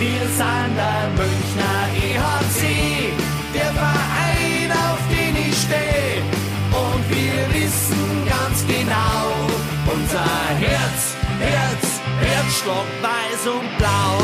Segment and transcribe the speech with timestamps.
[0.00, 3.12] Wir sind der Münchner EHC,
[3.52, 6.22] der Verein, auf den ich stehe.
[6.72, 10.24] Und wir wissen ganz genau, unser
[10.56, 14.22] Herz, Herz, Herzschlag weiß und blau.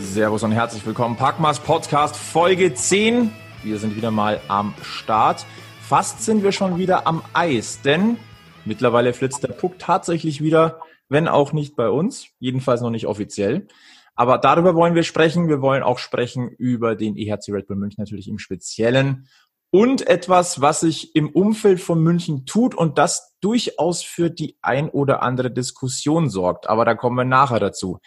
[0.00, 1.16] Servus und herzlich willkommen.
[1.16, 3.30] Packmas Podcast Folge 10.
[3.62, 5.44] Wir sind wieder mal am Start.
[5.82, 8.16] Fast sind wir schon wieder am Eis, denn
[8.64, 13.66] mittlerweile flitzt der Puck tatsächlich wieder, wenn auch nicht bei uns, jedenfalls noch nicht offiziell.
[14.14, 15.48] Aber darüber wollen wir sprechen.
[15.48, 19.28] Wir wollen auch sprechen über den EHC Red Bull München natürlich im Speziellen
[19.70, 24.88] und etwas, was sich im Umfeld von München tut und das durchaus für die ein
[24.88, 26.68] oder andere Diskussion sorgt.
[26.68, 27.98] Aber da kommen wir nachher dazu.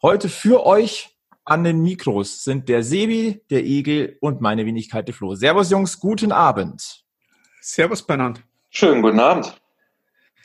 [0.00, 5.14] Heute für euch an den Mikros sind der Sebi, der Egel und meine Wenigkeit der
[5.16, 5.34] Flo.
[5.34, 7.04] Servus Jungs, guten Abend.
[7.60, 8.40] Servus Bernhard.
[8.70, 9.60] Schönen guten Abend.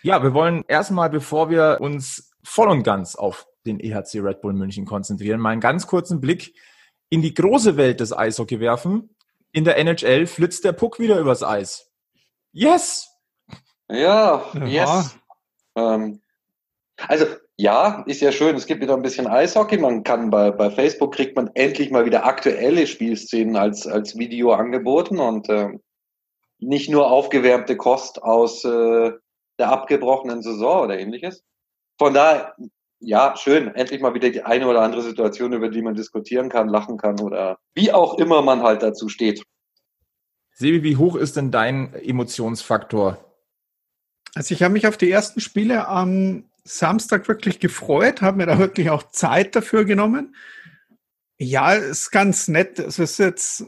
[0.03, 4.53] Ja, wir wollen erstmal, bevor wir uns voll und ganz auf den EHC Red Bull
[4.53, 6.55] München konzentrieren, mal einen ganz kurzen Blick
[7.09, 9.15] in die große Welt des Eishockey werfen.
[9.51, 11.91] In der NHL flitzt der Puck wieder übers Eis.
[12.51, 13.09] Yes!
[13.89, 15.17] Ja, yes.
[15.75, 16.21] Ähm,
[17.07, 17.25] also
[17.57, 18.55] ja, ist ja schön.
[18.55, 19.77] Es gibt wieder ein bisschen Eishockey.
[19.77, 24.53] Man kann bei, bei Facebook kriegt man endlich mal wieder aktuelle Spielszenen als, als Video
[24.53, 25.69] angeboten und äh,
[26.59, 29.11] nicht nur aufgewärmte Kost aus äh,
[29.61, 31.43] der abgebrochenen Saison oder ähnliches.
[31.99, 32.55] Von daher,
[32.99, 36.67] ja, schön, endlich mal wieder die eine oder andere Situation, über die man diskutieren kann,
[36.67, 39.43] lachen kann oder wie auch immer man halt dazu steht.
[40.53, 43.23] Sebi, wie hoch ist denn dein Emotionsfaktor?
[44.33, 48.57] Also ich habe mich auf die ersten Spiele am Samstag wirklich gefreut, habe mir da
[48.57, 50.35] wirklich auch Zeit dafür genommen.
[51.37, 52.79] Ja, ist ganz nett.
[52.79, 53.65] Es ist jetzt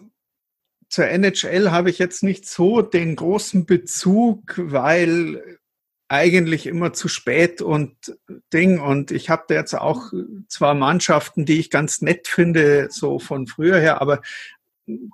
[0.89, 5.59] zur NHL habe ich jetzt nicht so den großen Bezug, weil
[6.07, 7.95] eigentlich immer zu spät und
[8.53, 8.79] Ding.
[8.79, 10.11] Und ich habe da jetzt auch
[10.47, 14.21] zwar Mannschaften, die ich ganz nett finde, so von früher her, aber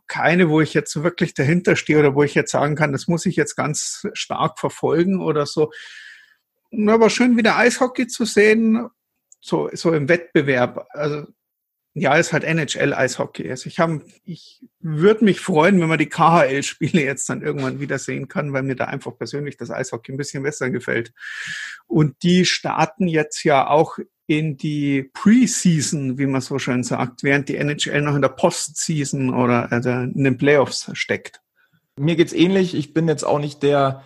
[0.08, 3.26] keine, wo ich jetzt wirklich dahinter stehe oder wo ich jetzt sagen kann, das muss
[3.26, 5.72] ich jetzt ganz stark verfolgen oder so.
[6.88, 8.90] Aber schön wieder Eishockey zu sehen,
[9.40, 10.88] so, so im Wettbewerb.
[10.90, 11.28] Also
[11.94, 13.50] ja, ist halt NHL-Eishockey.
[13.50, 17.98] Also ich habe, ich würde mich freuen, wenn man die KHL-Spiele jetzt dann irgendwann wieder
[17.98, 21.14] sehen kann, weil mir da einfach persönlich das Eishockey ein bisschen besser gefällt.
[21.88, 27.50] Und die starten jetzt ja auch in die Preseason, wie man so schön sagt, während
[27.50, 31.42] die NHL noch in der Postseason oder also in den Playoffs steckt.
[31.98, 32.76] Mir geht's ähnlich.
[32.76, 34.04] Ich bin jetzt auch nicht der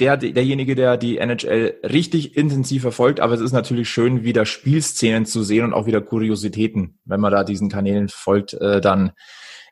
[0.00, 5.26] der, derjenige, der die NHL richtig intensiv verfolgt, aber es ist natürlich schön, wieder Spielszenen
[5.26, 6.98] zu sehen und auch wieder Kuriositäten.
[7.04, 9.12] Wenn man da diesen Kanälen folgt, äh, dann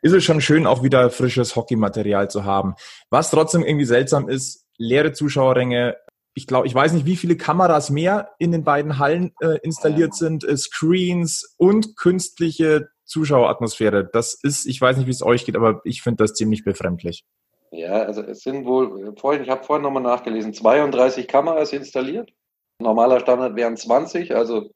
[0.03, 2.75] ist es schon schön, auch wieder frisches Hockeymaterial zu haben.
[3.11, 5.97] Was trotzdem irgendwie seltsam ist, leere Zuschauerränge.
[6.35, 10.15] Ich glaube, ich weiß nicht, wie viele Kameras mehr in den beiden Hallen äh, installiert
[10.15, 14.09] sind, äh, Screens und künstliche Zuschaueratmosphäre.
[14.11, 17.25] Das ist, ich weiß nicht, wie es euch geht, aber ich finde das ziemlich befremdlich.
[17.71, 22.33] Ja, also es sind wohl, vorhin, ich habe vorhin nochmal nachgelesen, 32 Kameras installiert.
[22.81, 24.71] Normaler Standard wären 20, also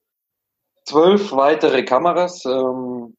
[0.85, 2.45] zwölf weitere Kameras.
[2.45, 3.17] Ähm,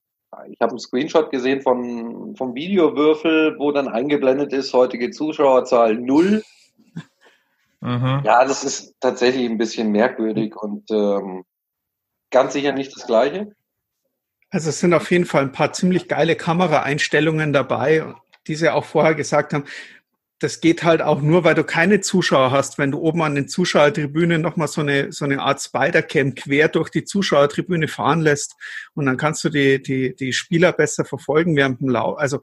[0.49, 6.43] ich habe einen Screenshot gesehen von, vom Videowürfel, wo dann eingeblendet ist, heutige Zuschauerzahl null.
[7.81, 8.21] Mhm.
[8.23, 11.43] Ja, das ist tatsächlich ein bisschen merkwürdig und ähm,
[12.31, 13.51] ganz sicher nicht das Gleiche.
[14.49, 18.13] Also es sind auf jeden Fall ein paar ziemlich geile Kameraeinstellungen dabei
[18.47, 19.65] die sie auch vorher gesagt haben,
[20.39, 22.77] das geht halt auch nur, weil du keine Zuschauer hast.
[22.77, 26.89] Wenn du oben an den Zuschauertribünen nochmal so eine, so eine Art Spider-Cam quer durch
[26.89, 28.55] die Zuschauertribüne fahren lässt
[28.95, 32.17] und dann kannst du die, die, die Spieler besser verfolgen während dem Lauf.
[32.19, 32.41] Also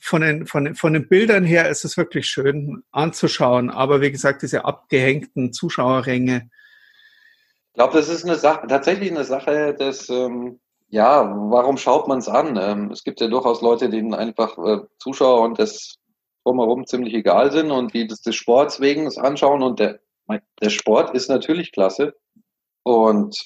[0.00, 3.68] von den, von, den, von den Bildern her ist es wirklich schön anzuschauen.
[3.68, 6.48] Aber wie gesagt, diese abgehängten Zuschauerränge.
[7.68, 10.58] Ich glaube, das ist eine Sache, tatsächlich eine Sache des, ähm,
[10.90, 12.58] ja, warum schaut man es an?
[12.60, 15.96] Ähm, es gibt ja durchaus Leute, denen einfach äh, Zuschauer und das
[16.44, 20.00] drumherum ziemlich egal sind und die das des Sports wegen das anschauen und der,
[20.62, 22.14] der Sport ist natürlich klasse.
[22.84, 23.36] Und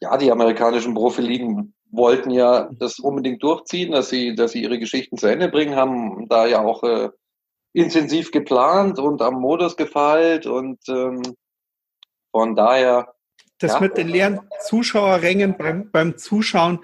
[0.00, 5.18] ja, die amerikanischen Profiligen wollten ja das unbedingt durchziehen, dass sie, dass sie ihre Geschichten
[5.18, 7.10] zu Ende bringen, haben da ja auch äh,
[7.74, 11.22] intensiv geplant und am Modus gefeilt und ähm,
[12.30, 13.14] von daher
[13.58, 13.80] das ja.
[13.80, 16.80] mit den leeren Zuschauerrängen beim, beim Zuschauen,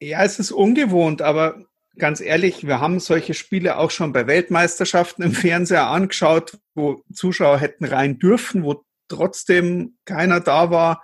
[0.00, 1.64] ja, es ist ungewohnt, aber
[1.98, 7.58] ganz ehrlich, wir haben solche Spiele auch schon bei Weltmeisterschaften im Fernseher angeschaut, wo Zuschauer
[7.58, 11.02] hätten rein dürfen, wo trotzdem keiner da war.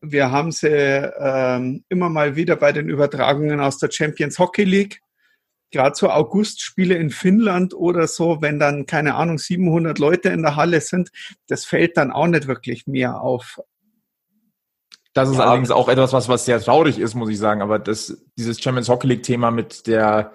[0.00, 5.00] Wir haben sie ähm, immer mal wieder bei den Übertragungen aus der Champions Hockey League.
[5.70, 10.56] Gerade so Augustspiele in Finnland oder so, wenn dann, keine Ahnung, 700 Leute in der
[10.56, 11.10] Halle sind,
[11.46, 13.60] das fällt dann auch nicht wirklich mehr auf
[15.18, 15.46] Das ist ja.
[15.46, 17.60] allerdings auch etwas, was, was sehr traurig ist, muss ich sagen.
[17.60, 20.32] Aber das, dieses Champions Hockey League Thema mit der,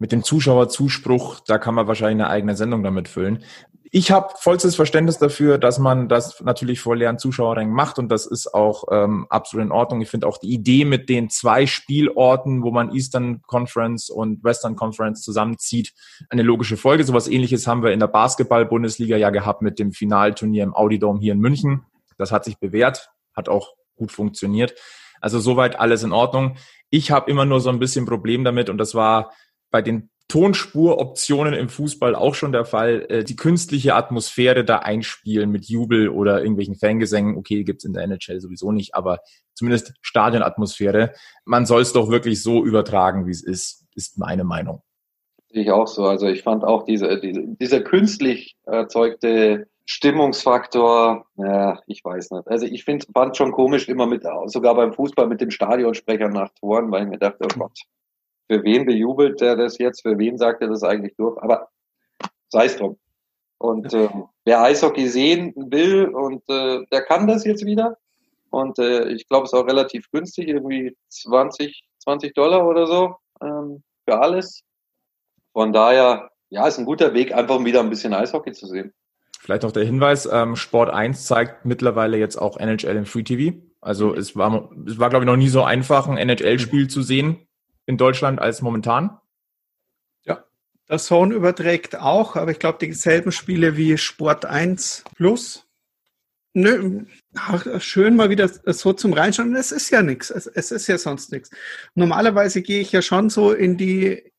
[0.00, 3.44] mit dem Zuschauerzuspruch, da kann man wahrscheinlich eine eigene Sendung damit füllen.
[3.92, 8.26] Ich habe vollstes Verständnis dafür, dass man das natürlich vor leeren Zuschauerrängen macht und das
[8.26, 10.00] ist auch ähm, absolut in Ordnung.
[10.00, 14.74] Ich finde auch die Idee mit den zwei Spielorten, wo man Eastern Conference und Western
[14.74, 15.94] Conference zusammenzieht,
[16.28, 17.04] eine logische Folge.
[17.04, 21.34] Sowas ähnliches haben wir in der Basketball-Bundesliga ja gehabt mit dem Finalturnier im Audidome hier
[21.34, 21.86] in München.
[22.18, 24.74] Das hat sich bewährt, hat auch gut funktioniert.
[25.20, 26.56] Also soweit alles in Ordnung.
[26.90, 29.32] Ich habe immer nur so ein bisschen Problem damit und das war
[29.70, 35.50] bei den Tonspuroptionen im Fußball auch schon der Fall, äh, die künstliche Atmosphäre da einspielen
[35.50, 37.36] mit Jubel oder irgendwelchen Fangesängen.
[37.36, 39.20] Okay, gibt's in der NHL sowieso nicht, aber
[39.54, 41.12] zumindest Stadionatmosphäre.
[41.44, 44.82] Man soll es doch wirklich so übertragen, wie es ist, ist meine Meinung.
[45.50, 46.06] Ich auch so.
[46.06, 52.48] Also ich fand auch diese, diese dieser künstlich erzeugte Stimmungsfaktor, ja, ich weiß nicht.
[52.48, 56.50] Also ich finde, fand schon komisch immer mit, sogar beim Fußball mit dem Stadionsprecher nach
[56.60, 57.78] Toren, weil ich mir dachte, oh Gott,
[58.50, 61.68] für wen bejubelt er das jetzt, für wen sagt er das eigentlich durch, aber
[62.48, 62.98] sei es drum.
[63.58, 64.08] Und äh,
[64.44, 67.96] wer Eishockey sehen will und äh, der kann das jetzt wieder.
[68.50, 73.16] Und äh, ich glaube, es ist auch relativ günstig, irgendwie 20, 20 Dollar oder so
[73.40, 74.62] ähm, für alles.
[75.52, 78.92] Von daher, ja, ist ein guter Weg, einfach wieder ein bisschen Eishockey zu sehen.
[79.38, 83.56] Vielleicht noch der Hinweis, ähm, Sport 1 zeigt mittlerweile jetzt auch NHL im Free TV.
[83.80, 87.46] Also es war, es war, glaube ich, noch nie so einfach, ein NHL-Spiel zu sehen
[87.86, 89.18] in Deutschland als momentan.
[90.24, 90.44] Ja,
[90.88, 95.66] der Zone überträgt auch, aber ich glaube, dieselben Spiele wie Sport 1 Plus.
[96.52, 97.04] Nö,
[97.34, 99.54] ach, schön mal wieder so zum Reinschauen.
[99.54, 100.30] Es ist ja nichts.
[100.30, 101.50] Es, es ist ja sonst nichts.
[101.94, 104.32] Normalerweise gehe ich ja schon so in die,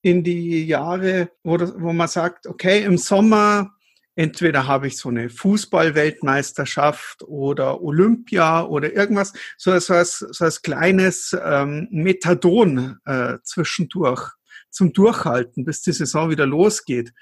[0.00, 3.77] in die Jahre, wo, das, wo man sagt, okay, im Sommer
[4.18, 9.86] entweder habe ich so eine Fußball-Weltmeisterschaft oder Olympia oder irgendwas, so, als,
[10.18, 14.32] so als kleines ähm, Methadon äh, zwischendurch
[14.70, 17.12] zum Durchhalten, bis die Saison wieder losgeht.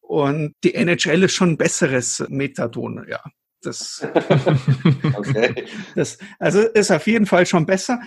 [0.00, 3.20] Und die NHL ist schon ein besseres Methadon, ja.
[3.60, 4.06] Das,
[5.14, 5.66] okay.
[5.94, 8.00] das, also ist auf jeden Fall schon besser.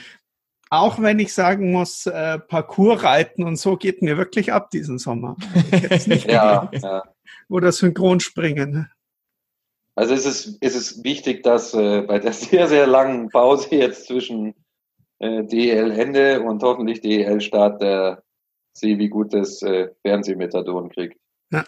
[0.71, 5.35] Auch wenn ich sagen muss, äh, Parkour-Reiten und so geht mir wirklich ab diesen Sommer.
[6.27, 7.03] ja, ja
[7.49, 8.89] oder Synchronspringen.
[9.95, 14.07] Also es ist, es ist wichtig, dass äh, bei der sehr, sehr langen Pause jetzt
[14.07, 14.55] zwischen
[15.19, 18.23] äh, DEL-Ende und hoffentlich DEL-Start der
[18.71, 21.19] sie wie gut das äh, Fernsehmethadon kriegt.
[21.51, 21.65] Ja.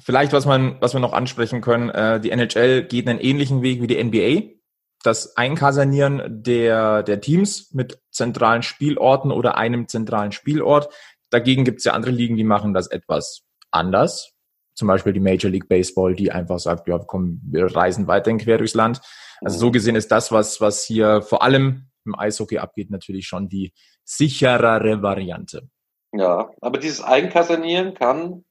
[0.00, 3.80] Vielleicht, was man, was wir noch ansprechen können, äh, die NHL geht einen ähnlichen Weg
[3.80, 4.54] wie die NBA.
[5.02, 10.88] Das Einkasernieren der, der Teams mit zentralen Spielorten oder einem zentralen Spielort.
[11.30, 14.33] Dagegen gibt es ja andere Ligen, die machen das etwas anders
[14.74, 18.58] zum Beispiel die Major League Baseball, die einfach sagt, ja, komm, wir reisen weiterhin quer
[18.58, 19.00] durchs Land.
[19.40, 23.48] Also so gesehen ist das, was, was hier vor allem im Eishockey abgeht, natürlich schon
[23.48, 23.72] die
[24.04, 25.68] sicherere Variante.
[26.12, 28.44] Ja, aber dieses Eigenkasernieren kann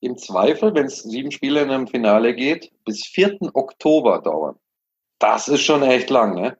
[0.00, 3.38] im Zweifel, wenn es sieben Spiele in einem Finale geht, bis 4.
[3.54, 4.56] Oktober dauern.
[5.18, 6.56] Das ist schon echt lang, ne?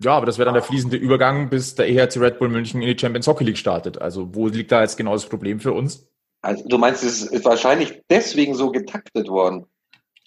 [0.00, 2.88] Ja, aber das wäre dann der fließende Übergang, bis der EHC Red Bull München in
[2.88, 4.00] die Champions Hockey League startet.
[4.00, 6.08] Also wo liegt da jetzt genau das Problem für uns?
[6.42, 9.66] Also du meinst, es ist wahrscheinlich deswegen so getaktet worden.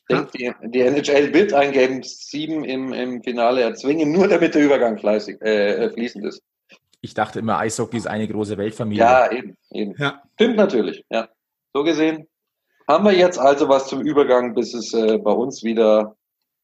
[0.09, 4.63] Denkt, die, die NHL wird ein Game 7 im, im Finale erzwingen, nur damit der
[4.63, 6.41] Übergang fleißig, äh, fließend ist.
[7.01, 9.03] Ich dachte immer, Eishockey ist eine große Weltfamilie.
[9.03, 9.95] Ja, eben, eben.
[9.97, 10.23] Ja.
[10.35, 11.27] Stimmt natürlich, ja.
[11.73, 12.27] So gesehen
[12.87, 16.15] haben wir jetzt also was zum Übergang, bis es äh, bei uns wieder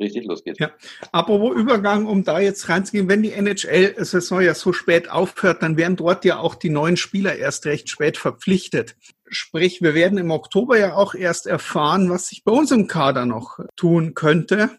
[0.02, 0.60] richtig losgeht.
[0.60, 0.72] Ja,
[1.12, 5.96] apropos Übergang, um da jetzt reinzugehen, wenn die NHL-Saison ja so spät aufhört, dann werden
[5.96, 8.96] dort ja auch die neuen Spieler erst recht spät verpflichtet.
[9.30, 13.26] Sprich, wir werden im Oktober ja auch erst erfahren, was sich bei uns im Kader
[13.26, 14.72] noch tun könnte.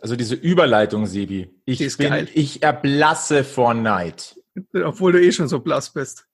[0.00, 1.50] Also diese Überleitung, Sebi.
[1.64, 4.36] Ich, bin, ich erblasse vor Neid.
[4.72, 6.26] Obwohl du eh schon so blass bist.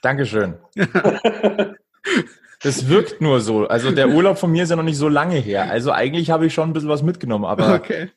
[0.00, 0.54] Dankeschön.
[2.64, 3.68] Das wirkt nur so.
[3.68, 5.70] Also der Urlaub von mir ist ja noch nicht so lange her.
[5.70, 8.10] Also eigentlich habe ich schon ein bisschen was mitgenommen, aber okay.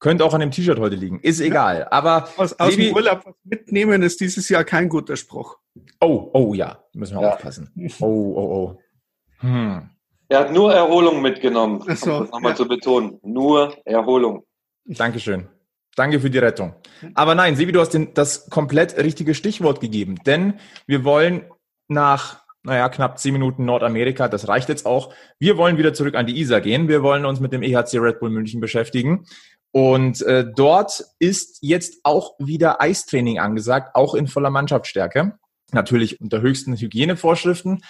[0.00, 1.20] könnte auch an dem T-Shirt heute liegen.
[1.20, 1.86] Ist egal.
[1.90, 5.58] Aber aus, aus dem Urlaub was mitnehmen ist dieses Jahr kein guter Spruch.
[6.00, 7.34] Oh, oh ja, müssen wir ja.
[7.34, 7.70] aufpassen.
[8.00, 8.78] Oh, oh, oh.
[9.40, 9.90] Hm.
[10.28, 12.56] Er hat nur Erholung mitgenommen, um so, das nochmal ja.
[12.56, 13.18] zu betonen.
[13.22, 14.44] Nur Erholung.
[14.86, 15.48] Dankeschön.
[15.96, 16.74] Danke für die Rettung.
[17.14, 20.16] Aber nein, Sevi, du hast den, das komplett richtige Stichwort gegeben.
[20.24, 20.54] Denn
[20.86, 21.44] wir wollen
[21.88, 25.14] nach naja, knapp zehn Minuten Nordamerika, das reicht jetzt auch.
[25.38, 26.88] Wir wollen wieder zurück an die ISA gehen.
[26.88, 29.26] Wir wollen uns mit dem EHC Red Bull München beschäftigen.
[29.72, 35.38] Und äh, dort ist jetzt auch wieder Eistraining angesagt, auch in voller Mannschaftsstärke.
[35.72, 37.82] Natürlich unter höchsten Hygienevorschriften.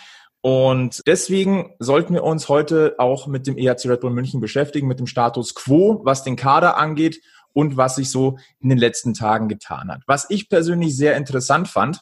[0.42, 4.98] Und deswegen sollten wir uns heute auch mit dem EHC Red Bull München beschäftigen, mit
[4.98, 7.20] dem Status quo, was den Kader angeht
[7.52, 10.02] und was sich so in den letzten Tagen getan hat.
[10.06, 12.00] Was ich persönlich sehr interessant fand,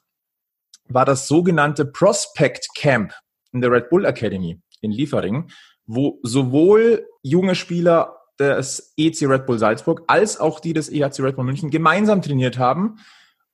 [0.89, 3.13] war das sogenannte Prospect Camp
[3.53, 5.51] in der Red Bull Academy in Liefering,
[5.87, 11.37] wo sowohl junge Spieler des EC Red Bull Salzburg als auch die des EHC Red
[11.37, 12.97] Bull München gemeinsam trainiert haben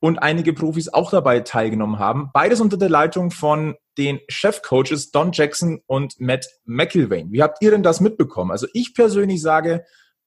[0.00, 2.30] und einige Profis auch dabei teilgenommen haben.
[2.34, 7.32] Beides unter der Leitung von den Chefcoaches Don Jackson und Matt McIlvain.
[7.32, 8.50] Wie habt ihr denn das mitbekommen?
[8.50, 9.84] Also ich persönlich sage,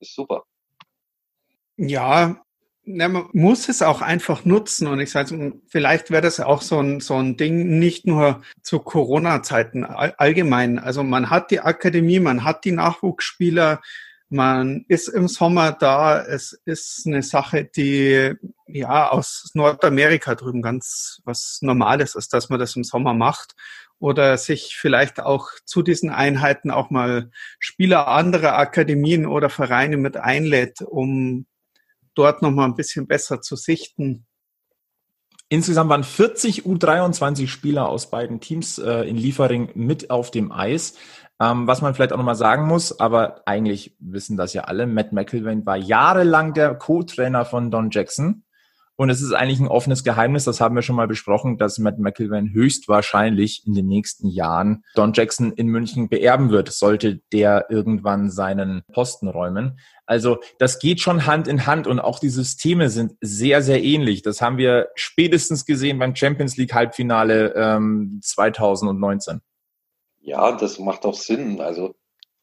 [0.00, 0.44] ist super.
[1.76, 2.43] Ja,
[2.86, 6.80] na, man muss es auch einfach nutzen und ich sage, vielleicht wäre das auch so
[6.80, 10.78] ein, so ein Ding, nicht nur zu Corona-Zeiten allgemein.
[10.78, 13.80] Also man hat die Akademie, man hat die Nachwuchsspieler,
[14.28, 16.22] man ist im Sommer da.
[16.22, 18.34] Es ist eine Sache, die
[18.66, 23.54] ja aus Nordamerika drüben ganz was Normales ist, dass man das im Sommer macht
[23.98, 30.16] oder sich vielleicht auch zu diesen Einheiten auch mal Spieler anderer Akademien oder Vereine mit
[30.16, 31.46] einlädt, um
[32.14, 34.26] dort nochmal ein bisschen besser zu sichten.
[35.48, 40.94] Insgesamt waren 40 U23 Spieler aus beiden Teams äh, in Liefering mit auf dem Eis.
[41.40, 45.12] Ähm, was man vielleicht auch nochmal sagen muss, aber eigentlich wissen das ja alle, Matt
[45.12, 48.44] McIlvain war jahrelang der Co-Trainer von Don Jackson.
[48.96, 51.98] Und es ist eigentlich ein offenes Geheimnis, das haben wir schon mal besprochen, dass Matt
[51.98, 58.30] McIlvain höchstwahrscheinlich in den nächsten Jahren Don Jackson in München beerben wird, sollte der irgendwann
[58.30, 59.80] seinen Posten räumen.
[60.06, 64.22] Also das geht schon Hand in Hand und auch die Systeme sind sehr, sehr ähnlich.
[64.22, 69.40] Das haben wir spätestens gesehen beim Champions League Halbfinale ähm, 2019.
[70.20, 71.60] Ja, das macht auch Sinn.
[71.60, 71.94] Also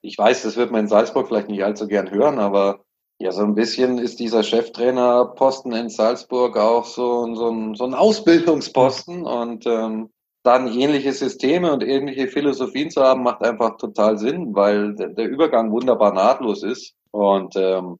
[0.01, 2.83] ich weiß, das wird man in Salzburg vielleicht nicht allzu gern hören, aber
[3.21, 7.93] ja, so ein bisschen ist dieser Cheftrainerposten in Salzburg auch so, so, ein, so ein
[7.93, 10.09] Ausbildungsposten und ähm,
[10.43, 15.71] dann ähnliche Systeme und ähnliche Philosophien zu haben, macht einfach total Sinn, weil der, Übergang
[15.71, 16.95] wunderbar nahtlos ist.
[17.11, 17.99] Und ähm,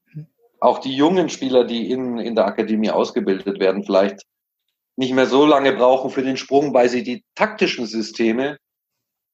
[0.58, 4.22] auch die jungen Spieler, die in, in der Akademie ausgebildet werden, vielleicht
[4.96, 8.58] nicht mehr so lange brauchen für den Sprung, weil sie die taktischen Systeme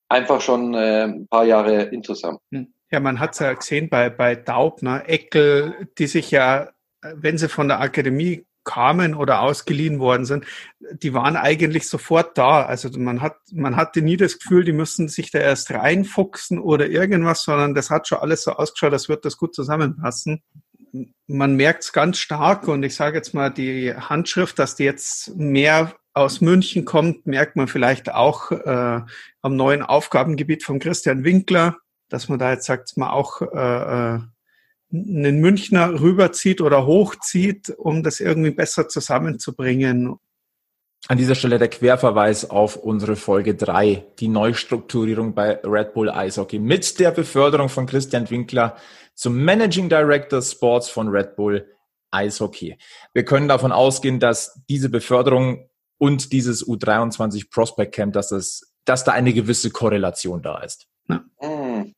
[0.08, 2.40] einfach schon äh, ein paar Jahre interessant.
[2.52, 2.74] Hm.
[2.90, 6.70] Ja, man hat es ja gesehen bei, bei Daubner, Eckel, die sich ja,
[7.02, 10.44] wenn sie von der Akademie kamen oder ausgeliehen worden sind,
[10.78, 12.66] die waren eigentlich sofort da.
[12.66, 16.86] Also man hat, man hatte nie das Gefühl, die müssen sich da erst reinfuchsen oder
[16.86, 20.42] irgendwas, sondern das hat schon alles so ausgeschaut, als wird das gut zusammenpassen.
[21.26, 25.34] Man merkt es ganz stark und ich sage jetzt mal, die Handschrift, dass die jetzt
[25.34, 29.00] mehr aus München kommt, merkt man vielleicht auch äh,
[29.40, 31.78] am neuen Aufgabengebiet von Christian Winkler,
[32.08, 34.20] dass man da jetzt sagt, man auch äh, äh,
[34.92, 40.16] einen Münchner rüberzieht oder hochzieht, um das irgendwie besser zusammenzubringen.
[41.06, 46.58] An dieser Stelle der Querverweis auf unsere Folge 3, die Neustrukturierung bei Red Bull Eishockey
[46.58, 48.76] mit der Beförderung von Christian Winkler
[49.14, 51.66] zum Managing Director Sports von Red Bull
[52.10, 52.78] Eishockey.
[53.12, 59.04] Wir können davon ausgehen, dass diese Beförderung und dieses U23 Prospect Camp, dass, das, dass
[59.04, 60.86] da eine gewisse Korrelation da ist.
[61.08, 61.94] Ja, hm.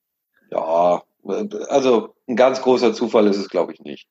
[0.50, 1.02] Ja
[1.68, 4.08] also ein ganz großer Zufall ist es, glaube ich, nicht.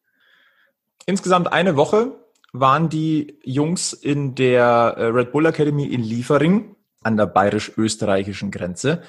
[1.06, 2.12] Insgesamt eine Woche
[2.54, 9.02] waren die Jungs in der äh, Red Bull Academy in Liefering an der bayerisch-österreichischen Grenze.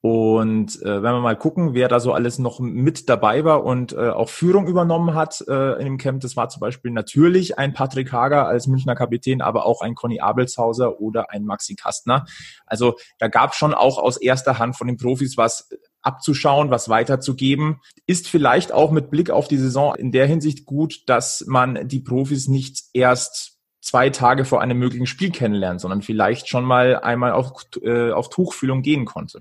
[0.00, 3.92] Und äh, wenn wir mal gucken, wer da so alles noch mit dabei war und
[3.92, 7.72] äh, auch Führung übernommen hat äh, in dem Camp, das war zum Beispiel natürlich ein
[7.72, 12.24] Patrick Hager als Münchner Kapitän, aber auch ein Conny Abelshauser oder ein Maxi Kastner.
[12.66, 15.68] Also da gab schon auch aus erster Hand von den Profis was
[16.02, 17.80] abzuschauen, was weiterzugeben.
[18.06, 22.00] Ist vielleicht auch mit Blick auf die Saison in der Hinsicht gut, dass man die
[22.00, 27.32] Profis nicht erst zwei Tage vor einem möglichen Spiel kennenlernt, sondern vielleicht schon mal einmal
[27.32, 29.40] auf, äh, auf Tuchfühlung gehen konnte.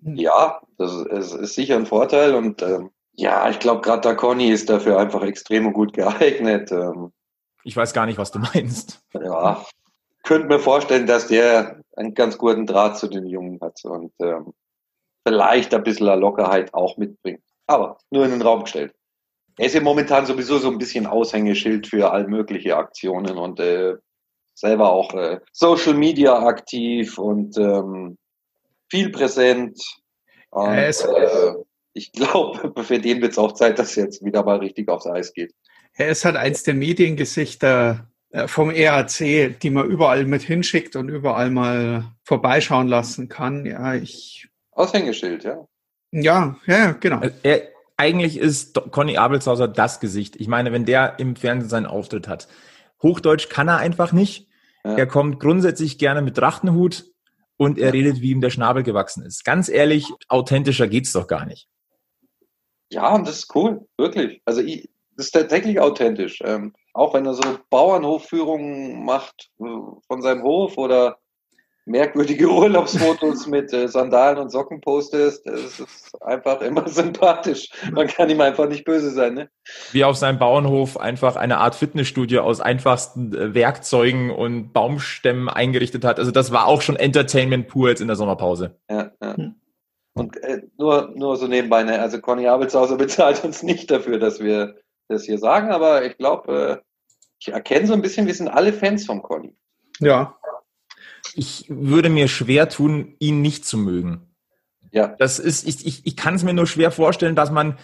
[0.00, 4.50] Ja, das ist, ist sicher ein Vorteil und ähm, ja, ich glaube, gerade der Conny
[4.50, 6.70] ist dafür einfach extrem gut geeignet.
[6.72, 7.12] Ähm,
[7.62, 9.00] ich weiß gar nicht, was du meinst.
[9.14, 9.64] Ja,
[10.22, 14.52] könnte mir vorstellen, dass der einen ganz guten Draht zu den Jungen hat und ähm,
[15.26, 17.42] vielleicht ein bisschen Lockerheit auch mitbringt.
[17.66, 18.94] Aber nur in den Raum gestellt.
[19.56, 23.94] Er ist ja momentan sowieso so ein bisschen Aushängeschild für all mögliche Aktionen und äh,
[24.54, 28.18] selber auch äh, Social Media aktiv und ähm,
[28.90, 29.80] viel präsent.
[30.50, 30.94] Und, äh,
[31.94, 35.32] ich glaube, für den wird es auch Zeit, dass jetzt wieder mal richtig aufs Eis
[35.32, 35.54] geht.
[35.94, 41.08] Er ist halt eins der Mediengesichter äh, vom ERC, die man überall mit hinschickt und
[41.08, 43.64] überall mal vorbeischauen lassen kann.
[43.64, 44.48] Ja, ich.
[44.74, 45.66] Aushängeschild, ja.
[46.10, 47.18] Ja, ja, genau.
[47.18, 47.62] Also er,
[47.96, 50.36] eigentlich ist Conny Abelshauser das Gesicht.
[50.36, 52.48] Ich meine, wenn der im Fernsehen seinen Auftritt hat,
[53.02, 54.48] Hochdeutsch kann er einfach nicht.
[54.84, 54.96] Ja.
[54.96, 57.04] Er kommt grundsätzlich gerne mit Trachtenhut
[57.56, 59.44] und er redet, wie ihm der Schnabel gewachsen ist.
[59.44, 61.68] Ganz ehrlich, authentischer geht's doch gar nicht.
[62.90, 64.42] Ja, und das ist cool, wirklich.
[64.44, 66.40] Also ich, das ist tatsächlich authentisch.
[66.44, 69.64] Ähm, auch wenn er so Bauernhofführungen macht äh,
[70.06, 71.18] von seinem Hof oder
[71.86, 77.68] merkwürdige Urlaubsfotos mit äh, Sandalen und Socken postest, das ist einfach immer sympathisch.
[77.92, 79.34] Man kann ihm einfach nicht böse sein.
[79.34, 79.50] Ne?
[79.92, 86.04] Wie auf seinem Bauernhof einfach eine Art Fitnessstudio aus einfachsten äh, Werkzeugen und Baumstämmen eingerichtet
[86.04, 86.18] hat.
[86.18, 88.76] Also das war auch schon Entertainment pur jetzt in der Sommerpause.
[88.90, 89.36] Ja, ja.
[89.36, 89.54] Hm.
[90.16, 92.00] Und äh, nur, nur so nebenbei, ne?
[92.00, 94.76] also Conny Abelshauser bezahlt uns nicht dafür, dass wir
[95.08, 96.84] das hier sagen, aber ich glaube, äh,
[97.40, 99.54] ich erkenne so ein bisschen, wir sind alle Fans von Conny.
[100.00, 100.36] Ja.
[101.36, 104.34] Ich würde mir schwer tun, ihn nicht zu mögen.
[104.90, 105.08] Ja.
[105.18, 107.78] Das ist, ich, ich, ich kann es mir nur schwer vorstellen, dass man,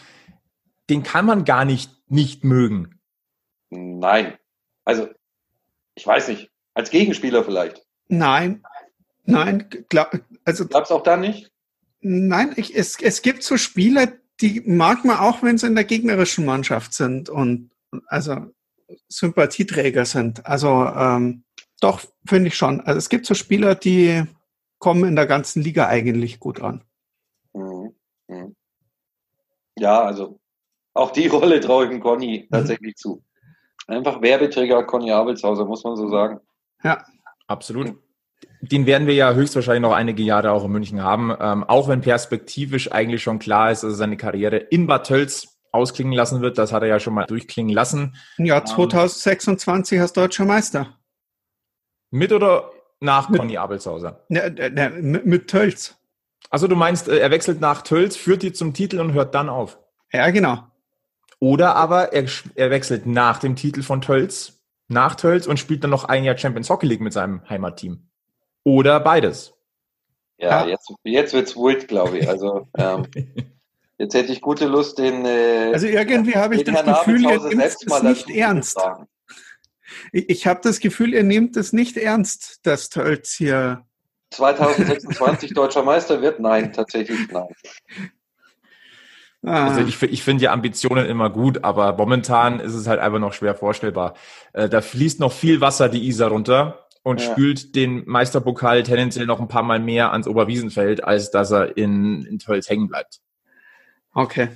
[0.89, 3.01] den kann man gar nicht nicht mögen.
[3.71, 4.37] Nein.
[4.85, 5.09] Also,
[5.95, 6.51] ich weiß nicht.
[6.75, 7.87] Als Gegenspieler vielleicht.
[8.09, 8.63] Nein.
[9.25, 10.67] Nein, glaub, also.
[10.67, 11.53] Glaubst auch da nicht?
[12.01, 15.85] Nein, ich, es, es gibt so Spieler, die mag man auch, wenn sie in der
[15.85, 17.71] gegnerischen Mannschaft sind und
[18.07, 18.53] also
[19.09, 20.47] Sympathieträger sind.
[20.47, 21.45] Also ähm,
[21.81, 22.81] doch, finde ich schon.
[22.81, 24.25] Also es gibt so Spieler, die
[24.79, 26.85] kommen in der ganzen Liga eigentlich gut an.
[27.53, 27.95] Mhm.
[28.29, 28.57] Mhm.
[29.79, 30.39] Ja, also
[30.95, 32.55] auch die Rolle traue ich dem Conny mhm.
[32.55, 33.23] tatsächlich zu.
[33.87, 36.41] Einfach Werbeträger Conny Abelshauser, muss man so sagen.
[36.83, 37.05] Ja,
[37.47, 37.97] absolut
[38.63, 42.01] den werden wir ja höchstwahrscheinlich noch einige Jahre auch in München haben, ähm, auch wenn
[42.01, 46.59] perspektivisch eigentlich schon klar ist, dass er seine Karriere in Bad Tölz ausklingen lassen wird.
[46.59, 48.17] Das hat er ja schon mal durchklingen lassen.
[48.39, 51.00] Ja, 2026 ähm, als deutscher Meister.
[52.11, 54.25] Mit oder nach mit, Conny Abelshauser?
[54.29, 55.97] Ne, ne, mit, mit Tölz.
[56.51, 59.49] Also du meinst, äh, er wechselt nach Tölz, führt die zum Titel und hört dann
[59.49, 59.79] auf?
[60.13, 60.65] Ja, genau.
[61.39, 65.91] Oder aber er, er wechselt nach dem Titel von Tölz, nach Tölz und spielt dann
[65.91, 68.11] noch ein Jahr Champions Hockey League mit seinem Heimatteam.
[68.65, 69.55] Oder beides.
[70.37, 70.69] Ja, ja.
[70.69, 72.29] jetzt, jetzt wird's wild, glaube ich.
[72.29, 73.07] Also ähm,
[73.99, 75.25] jetzt hätte ich gute Lust, den.
[75.25, 78.79] Äh, also irgendwie habe ich das Gefühl, ihr nehmt es nicht ernst.
[78.79, 79.07] Ich,
[80.13, 83.85] ich habe das Gefühl, ihr nehmt es nicht ernst, dass Tölz hier
[84.31, 86.41] 2026 deutscher Meister wird?
[86.41, 87.49] Nein, tatsächlich nein.
[89.43, 89.69] Ah.
[89.69, 93.33] Also ich, ich finde ja Ambitionen immer gut, aber momentan ist es halt einfach noch
[93.33, 94.15] schwer vorstellbar.
[94.53, 97.33] Äh, da fließt noch viel Wasser die Isar runter und ja.
[97.33, 102.27] spült den Meisterpokal tendenziell noch ein paar Mal mehr ans Oberwiesenfeld, als dass er in,
[102.27, 103.21] in Tölz hängen bleibt.
[104.13, 104.49] Okay.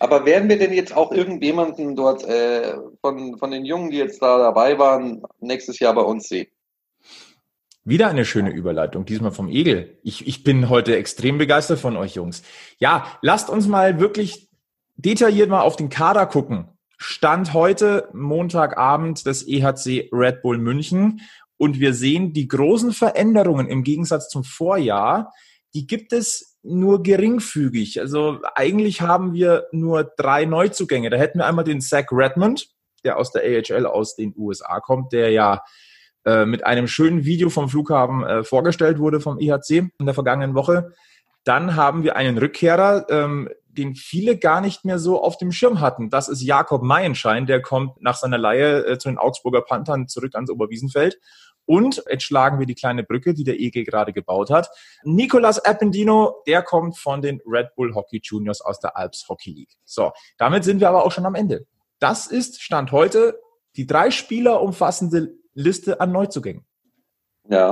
[0.00, 4.22] Aber werden wir denn jetzt auch irgendjemanden dort äh, von, von den Jungen, die jetzt
[4.22, 6.48] da dabei waren, nächstes Jahr bei uns sehen?
[7.84, 9.98] Wieder eine schöne Überleitung, diesmal vom Egel.
[10.02, 12.42] Ich, ich bin heute extrem begeistert von euch Jungs.
[12.78, 14.48] Ja, lasst uns mal wirklich
[14.96, 16.68] detailliert mal auf den Kader gucken.
[16.96, 21.20] Stand heute Montagabend des EHC Red Bull München.
[21.58, 25.30] Und wir sehen die großen Veränderungen im Gegensatz zum Vorjahr,
[25.74, 28.00] die gibt es nur geringfügig.
[28.00, 31.10] Also eigentlich haben wir nur drei Neuzugänge.
[31.10, 32.68] Da hätten wir einmal den Zach Redmond,
[33.04, 35.62] der aus der AHL aus den USA kommt, der ja
[36.26, 40.54] äh, mit einem schönen Video vom Flughafen äh, vorgestellt wurde vom IHC in der vergangenen
[40.54, 40.92] Woche.
[41.44, 45.80] Dann haben wir einen Rückkehrer, ähm, den viele gar nicht mehr so auf dem Schirm
[45.80, 46.10] hatten.
[46.10, 50.34] Das ist Jakob Meienschein, der kommt nach seiner Leihe äh, zu den Augsburger Panthern zurück
[50.34, 51.18] ans Oberwiesenfeld.
[51.70, 54.68] Und jetzt schlagen wir die kleine Brücke, die der EG gerade gebaut hat.
[55.04, 59.76] Nicolas Appendino, der kommt von den Red Bull Hockey Juniors aus der Alps Hockey League.
[59.84, 61.68] So, damit sind wir aber auch schon am Ende.
[62.00, 63.38] Das ist Stand heute
[63.76, 66.66] die drei Spieler umfassende Liste an Neuzugängen.
[67.48, 67.70] Ja,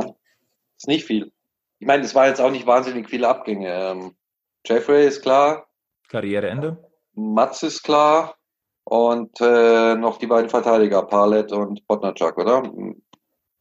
[0.76, 1.32] ist nicht viel.
[1.80, 3.68] Ich meine, es war jetzt auch nicht wahnsinnig viele Abgänge.
[3.68, 4.16] Ähm,
[4.64, 5.66] Jeffrey ist klar.
[6.08, 6.88] Karriereende.
[7.14, 8.36] Mats ist klar.
[8.84, 12.62] Und äh, noch die beiden Verteidiger, Palet und Potnachak, oder?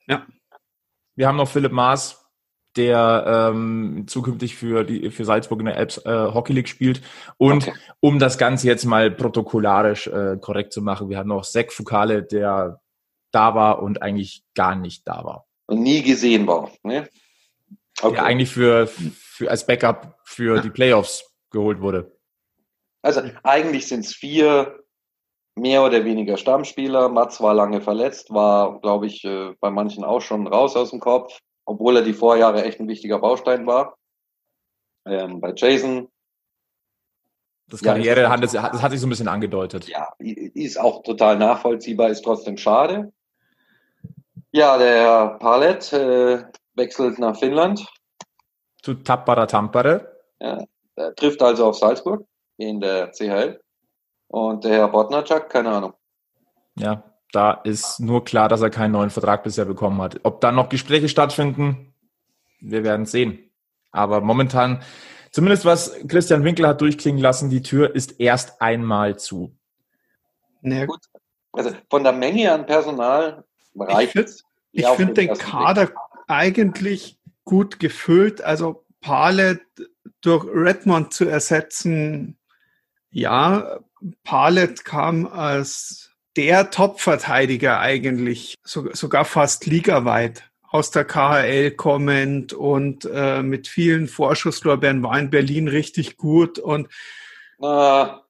[0.07, 0.25] Ja.
[1.15, 2.27] Wir haben noch Philipp Maas,
[2.75, 7.01] der ähm, zukünftig für die für Salzburg in der Alps äh, Hockey League spielt.
[7.37, 7.77] Und okay.
[7.99, 12.23] um das Ganze jetzt mal protokollarisch äh, korrekt zu machen, wir haben noch Sek Fukale,
[12.23, 12.79] der
[13.31, 15.47] da war und eigentlich gar nicht da war.
[15.65, 16.71] Und nie gesehen war.
[16.83, 17.09] Ne?
[18.01, 18.15] Okay.
[18.15, 22.15] Der eigentlich für, für als Backup für die Playoffs geholt wurde.
[23.01, 24.83] Also eigentlich sind es vier
[25.57, 27.09] mehr oder weniger Stammspieler.
[27.09, 30.99] Mats war lange verletzt, war, glaube ich, äh, bei manchen auch schon raus aus dem
[30.99, 33.97] Kopf, obwohl er die Vorjahre echt ein wichtiger Baustein war.
[35.05, 36.09] Ähm, bei Jason
[37.69, 39.87] Das Ja, Karriere, das- hat, das, das hat sich so ein bisschen angedeutet.
[39.87, 43.11] Ja, ist auch total nachvollziehbar, ist trotzdem schade.
[44.51, 46.43] Ja, der Herr Palet äh,
[46.75, 47.85] wechselt nach Finnland,
[48.81, 50.15] Zu Tappara Tampere.
[50.39, 50.57] äh,
[51.15, 52.25] trifft also auf Salzburg
[52.57, 53.59] in der CHL.
[54.27, 55.93] Und der Herr Bodnarczak, keine Ahnung.
[56.75, 60.19] Ja, da ist nur klar, dass er keinen neuen Vertrag bisher bekommen hat.
[60.23, 61.93] Ob dann noch Gespräche stattfinden,
[62.59, 63.39] wir werden sehen.
[63.91, 64.81] Aber momentan,
[65.31, 69.55] zumindest was Christian Winkel hat durchklingen lassen, die Tür ist erst einmal zu.
[70.61, 71.01] Naja, Gut.
[71.53, 73.43] Also von der Menge an Personal
[73.75, 74.43] reicht es.
[74.71, 75.39] Ich finde den Blick.
[75.39, 75.89] Kader
[76.27, 78.41] eigentlich gut gefüllt.
[78.41, 79.61] Also Palet
[80.21, 82.37] durch Redmond zu ersetzen,
[83.09, 83.79] ja,
[84.23, 93.09] Palet kam als der Top-Verteidiger eigentlich, so, sogar fast ligaweit aus der KHL kommend und
[93.11, 96.89] äh, mit vielen Vorschusslorbeeren war in Berlin richtig gut und
[97.57, 98.21] Na,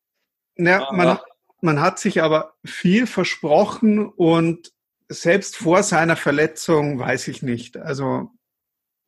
[0.56, 1.24] na, man, Ah.
[1.62, 4.72] man hat sich aber viel versprochen und
[5.10, 7.76] selbst vor seiner Verletzung weiß ich nicht.
[7.78, 8.30] Also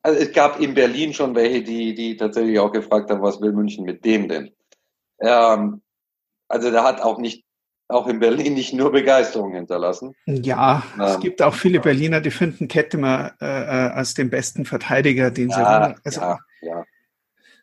[0.02, 3.52] Also es gab in Berlin schon welche, die, die tatsächlich auch gefragt haben, was will
[3.52, 4.50] München mit dem denn?
[5.20, 5.82] Ähm,
[6.50, 7.44] also da hat auch nicht,
[7.88, 10.14] auch in Berlin nicht nur Begeisterung hinterlassen.
[10.26, 14.64] ja, es Ähm, gibt auch viele Berliner, die finden Kettemer äh, äh, als den besten
[14.64, 15.94] Verteidiger, den sie Ja, haben.
[16.04, 16.84] Also, ja, ja.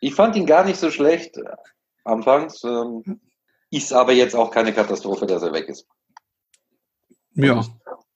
[0.02, 1.44] Ich fand ihn gar nicht so schlecht äh,
[2.04, 2.64] anfangs.
[2.64, 3.20] Ähm,
[3.72, 5.86] ist aber jetzt auch keine Katastrophe, dass er weg ist.
[7.36, 7.60] ja.
[7.62, 7.70] Ich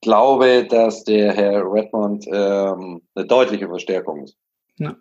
[0.08, 4.36] glaube, dass der Herr Redmond ähm, eine deutliche Verstärkung ist.
[4.78, 4.96] Ja.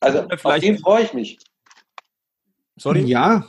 [0.00, 1.38] Also Ja, auf vielleicht- den freue ich mich.
[2.76, 3.02] Sorry?
[3.02, 3.44] Ja,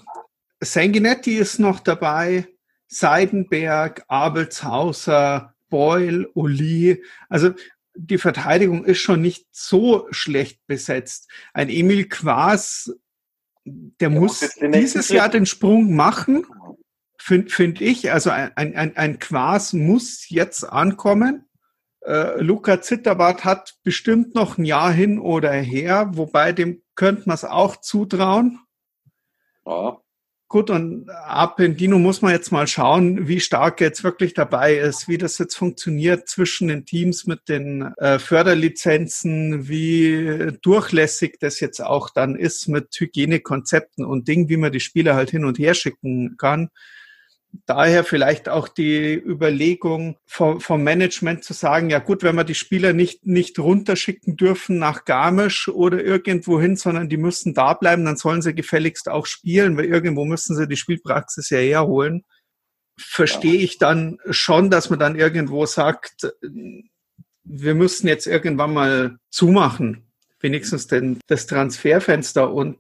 [0.62, 2.48] Sanguinetti ist noch dabei,
[2.88, 7.04] Seidenberg, Abelshauser, Boyle, Uli.
[7.30, 7.54] Also
[7.96, 11.30] die Verteidigung ist schon nicht so schlecht besetzt.
[11.54, 12.94] Ein Emil Quas,
[13.66, 15.10] der muss muss nächsten dieses.
[15.10, 16.46] Jahr den Sprung machen,
[17.18, 18.12] finde find ich.
[18.12, 21.46] Also ein, ein, ein, ein Quas muss jetzt ankommen.
[22.02, 27.36] Äh, Luca Zitterbart hat bestimmt noch ein Jahr hin oder her, wobei dem könnte man
[27.36, 28.60] es auch zutrauen.
[29.66, 30.02] Ja.
[30.52, 35.18] Gut, und Appendino muss man jetzt mal schauen, wie stark jetzt wirklich dabei ist, wie
[35.18, 42.10] das jetzt funktioniert zwischen den Teams mit den äh, Förderlizenzen, wie durchlässig das jetzt auch
[42.10, 46.36] dann ist mit Hygienekonzepten und Dingen, wie man die Spieler halt hin und her schicken
[46.36, 46.68] kann.
[47.66, 52.56] Daher vielleicht auch die Überlegung vom, vom Management zu sagen, ja gut, wenn wir die
[52.56, 58.06] Spieler nicht, nicht runterschicken dürfen nach Garmisch oder irgendwo hin, sondern die müssen da bleiben,
[58.06, 62.24] dann sollen sie gefälligst auch spielen, weil irgendwo müssen sie die Spielpraxis ja herholen.
[62.98, 66.34] Verstehe ich dann schon, dass man dann irgendwo sagt,
[67.44, 72.78] wir müssen jetzt irgendwann mal zumachen, wenigstens denn das Transferfenster und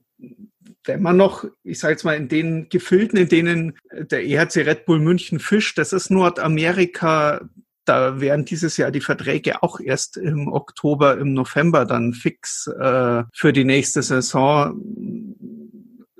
[0.86, 4.86] wenn man noch, ich sage jetzt mal, in den Gefilden, in denen der EHC Red
[4.86, 7.42] Bull München fischt, das ist Nordamerika,
[7.86, 13.24] da werden dieses Jahr die Verträge auch erst im Oktober, im November dann fix äh,
[13.34, 14.80] für die nächste Saison.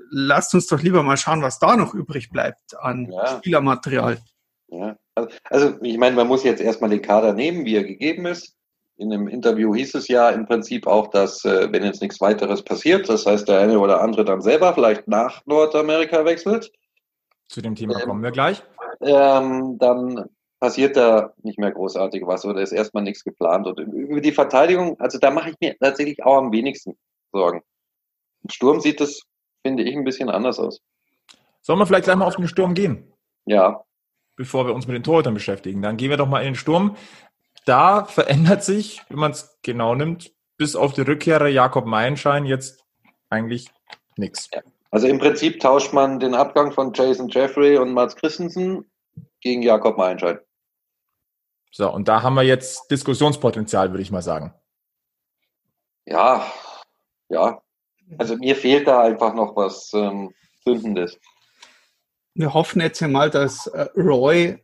[0.10, 3.38] Lasst uns doch lieber mal schauen, was da noch übrig bleibt an Ja.
[3.38, 4.18] Spielermaterial.
[4.68, 4.98] Ja.
[5.16, 8.56] Also, also ich meine, man muss jetzt erstmal den Kader nehmen, wie er gegeben ist.
[9.02, 12.62] In einem Interview hieß es ja im Prinzip auch, dass äh, wenn jetzt nichts weiteres
[12.62, 16.72] passiert, das heißt der eine oder andere dann selber vielleicht nach Nordamerika wechselt,
[17.48, 18.62] Zu dem Thema Ähm, kommen wir gleich.
[19.02, 23.66] ähm, dann passiert da nicht mehr großartig was oder ist erstmal nichts geplant.
[23.66, 26.96] Und über die Verteidigung, also da mache ich mir tatsächlich auch am wenigsten
[27.32, 27.64] Sorgen.
[28.44, 29.24] Im Sturm sieht das,
[29.66, 30.80] finde ich, ein bisschen anders aus.
[31.64, 33.12] Sollen wir vielleicht gleich mal auf den Sturm gehen,
[33.48, 33.82] Ja,
[34.36, 35.82] bevor wir uns mit den Torhütern beschäftigen?
[35.82, 36.96] Dann gehen wir doch mal in den Sturm.
[37.66, 42.84] Da verändert sich, wenn man es genau nimmt, bis auf die Rückkehrer Jakob Meilenschein jetzt
[43.30, 43.70] eigentlich
[44.18, 44.50] nichts.
[44.90, 48.92] Also im Prinzip tauscht man den Abgang von Jason Jeffrey und Mats Christensen
[49.40, 50.46] gegen Jakob Meinscheid.
[51.72, 54.54] So, und da haben wir jetzt Diskussionspotenzial, würde ich mal sagen.
[56.06, 56.46] Ja,
[57.30, 57.62] ja.
[58.18, 61.18] Also mir fehlt da einfach noch was ähm, Zündendes.
[62.34, 64.62] Wir hoffen jetzt mal, dass äh, Roy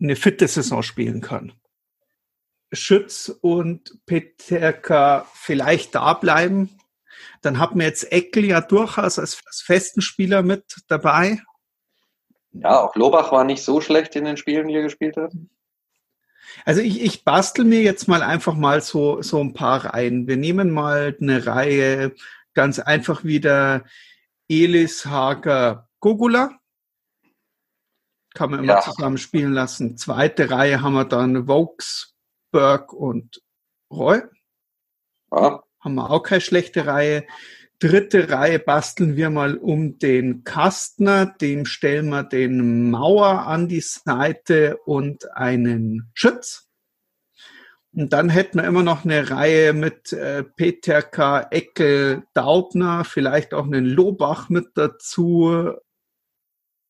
[0.00, 1.52] eine fitte Saison spielen kann.
[2.72, 6.70] Schütz und Peterka vielleicht da bleiben.
[7.42, 11.42] Dann haben wir jetzt Eckel ja durchaus als, als festen Spieler mit dabei.
[12.52, 15.32] Ja, auch Lobach war nicht so schlecht in den Spielen, die er gespielt hat.
[16.64, 20.26] Also ich, ich bastel mir jetzt mal einfach mal so, so ein paar Reihen.
[20.26, 22.14] Wir nehmen mal eine Reihe
[22.54, 23.84] ganz einfach wieder
[24.48, 26.58] Elis Hager Gogula.
[28.34, 28.80] Kann man immer Ja.
[28.80, 29.96] zusammen spielen lassen.
[29.96, 32.11] Zweite Reihe haben wir dann Vokes,
[32.52, 33.42] Berg und
[33.90, 34.20] Roy.
[35.32, 37.26] Ja, Haben wir auch keine schlechte Reihe.
[37.80, 43.80] dritte Reihe basteln wir mal um den Kastner, dem stellen wir den Mauer an die
[43.80, 46.68] Seite und einen Schütz.
[47.94, 53.64] Und dann hätten wir immer noch eine Reihe mit äh, Peterka, Eckel, Daubner, vielleicht auch
[53.64, 55.72] einen Lobach mit dazu.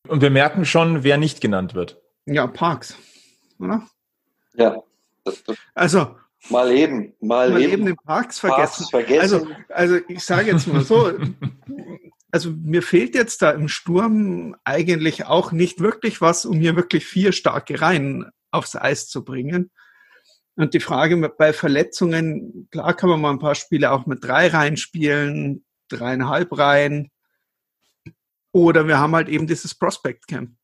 [0.06, 2.00] Und wir merken schon, wer nicht genannt wird.
[2.26, 2.96] Ja, Parks,
[3.58, 3.86] oder?
[4.54, 4.82] Ja.
[5.74, 6.16] Also
[6.50, 8.86] mal eben, mal, mal eben, eben den Parks vergessen.
[8.90, 9.54] Parks vergessen.
[9.68, 11.12] Also, also ich sage jetzt mal so,
[12.30, 17.06] also mir fehlt jetzt da im Sturm eigentlich auch nicht wirklich was, um hier wirklich
[17.06, 19.70] vier starke Reihen aufs Eis zu bringen.
[20.56, 24.48] Und die Frage bei Verletzungen, klar kann man mal ein paar Spiele auch mit drei
[24.48, 27.10] Reihen spielen, dreieinhalb Reihen.
[28.52, 30.54] Oder wir haben halt eben dieses Prospect Camp.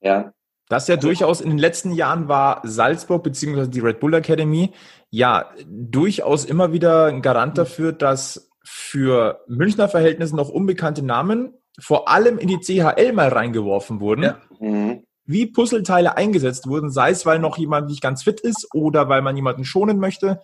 [0.00, 0.32] ja,
[0.74, 4.72] Das ja durchaus in den letzten Jahren war Salzburg beziehungsweise die Red Bull Academy
[5.08, 12.08] ja durchaus immer wieder ein Garant dafür, dass für Münchner Verhältnisse noch unbekannte Namen vor
[12.08, 14.38] allem in die CHL mal reingeworfen wurden, Ja.
[14.58, 15.04] mhm.
[15.24, 19.22] wie Puzzleteile eingesetzt wurden, sei es, weil noch jemand nicht ganz fit ist oder weil
[19.22, 20.42] man jemanden schonen möchte.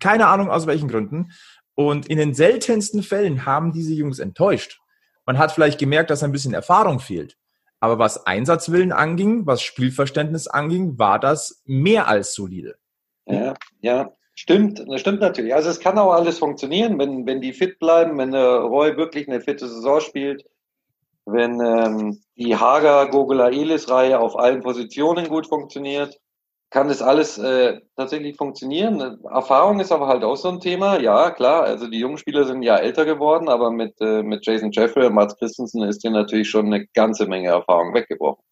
[0.00, 1.32] Keine Ahnung aus welchen Gründen.
[1.74, 4.78] Und in den seltensten Fällen haben diese Jungs enttäuscht.
[5.26, 7.36] Man hat vielleicht gemerkt, dass ein bisschen Erfahrung fehlt.
[7.80, 12.76] Aber was Einsatzwillen anging, was Spielverständnis anging, war das mehr als solide.
[13.26, 15.54] Ja, ja, stimmt, das stimmt natürlich.
[15.54, 19.28] Also es kann auch alles funktionieren, wenn, wenn die fit bleiben, wenn der Roy wirklich
[19.28, 20.44] eine fitte Saison spielt,
[21.26, 26.20] wenn ähm, die Hager Gogula Elis Reihe auf allen Positionen gut funktioniert,
[26.74, 29.20] kann das alles äh, tatsächlich funktionieren.
[29.30, 30.98] Erfahrung ist aber halt auch so ein Thema.
[30.98, 34.72] Ja, klar, also die jungen Spieler sind ja älter geworden, aber mit, äh, mit Jason
[34.72, 38.42] Jeffrey und Mats Christensen ist dir natürlich schon eine ganze Menge Erfahrung weggebrochen.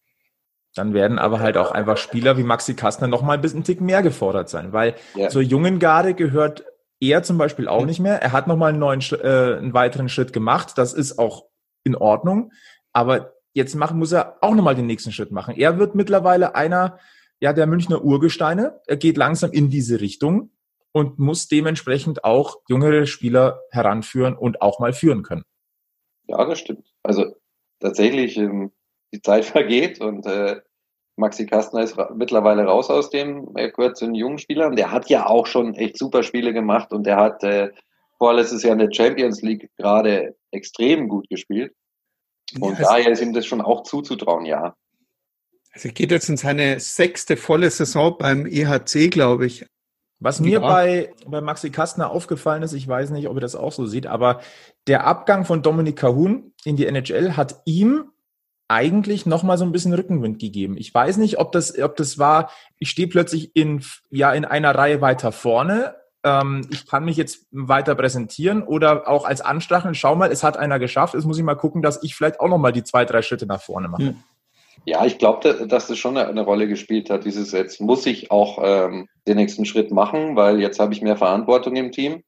[0.73, 3.81] Dann werden aber halt auch einfach Spieler wie Maxi Kastner noch mal ein bisschen Tick
[3.81, 5.27] mehr gefordert sein, weil Ja.
[5.27, 6.63] zur jungen Garde gehört
[7.01, 8.21] er zum Beispiel auch nicht mehr.
[8.21, 10.77] Er hat noch mal einen neuen, äh, einen weiteren Schritt gemacht.
[10.77, 11.47] Das ist auch
[11.83, 12.53] in Ordnung.
[12.93, 15.55] Aber jetzt machen, muss er auch noch mal den nächsten Schritt machen.
[15.57, 16.99] Er wird mittlerweile einer,
[17.43, 18.79] ja, der Münchner Urgesteine.
[18.87, 20.51] Er geht langsam in diese Richtung
[20.93, 25.43] und muss dementsprechend auch jüngere Spieler heranführen und auch mal führen können.
[26.27, 26.87] Ja, das stimmt.
[27.03, 27.35] Also
[27.81, 28.71] tatsächlich, ähm,
[29.13, 30.61] die Zeit vergeht und äh,
[31.17, 34.77] Maxi Kastner ist mittlerweile raus aus dem, er gehört zu den jungen Spielern.
[34.77, 37.71] Der hat ja auch schon echt super Spiele gemacht und der hat äh,
[38.19, 41.75] vorletztes Jahr in der Champions League gerade extrem gut gespielt.
[42.61, 44.77] Und Ja, daher ist ihm das schon auch zuzutrauen, ja.
[45.73, 49.65] Also er geht jetzt in seine sechste volle Saison beim EHC, glaube ich.
[50.19, 50.67] Was mir Ja.
[50.67, 54.07] bei, bei Maxi Kastner aufgefallen ist, ich weiß nicht, ob er das auch so sieht,
[54.07, 54.39] aber
[54.87, 58.05] der Abgang von Dominik Cahun in die NHL hat ihm
[58.69, 60.77] eigentlich nochmal so ein bisschen Rückenwind gegeben.
[60.77, 64.73] Ich weiß nicht, ob das, ob das war, ich stehe plötzlich in, ja, in einer
[64.73, 65.95] Reihe weiter vorne.
[66.23, 70.55] Ähm, ich kann mich jetzt weiter präsentieren oder auch als Anstacheln, schau mal, es hat
[70.55, 73.21] einer geschafft, jetzt muss ich mal gucken, dass ich vielleicht auch nochmal die zwei, drei
[73.21, 74.03] Schritte nach vorne mache.
[74.03, 74.23] Hm.
[74.85, 77.23] Ja, ich glaube, dass das schon eine, Rolle gespielt hat.
[77.23, 81.15] Dieses jetzt muss ich auch ähm, den nächsten Schritt machen, weil jetzt habe ich mehr
[81.15, 82.23] Verantwortung im Team.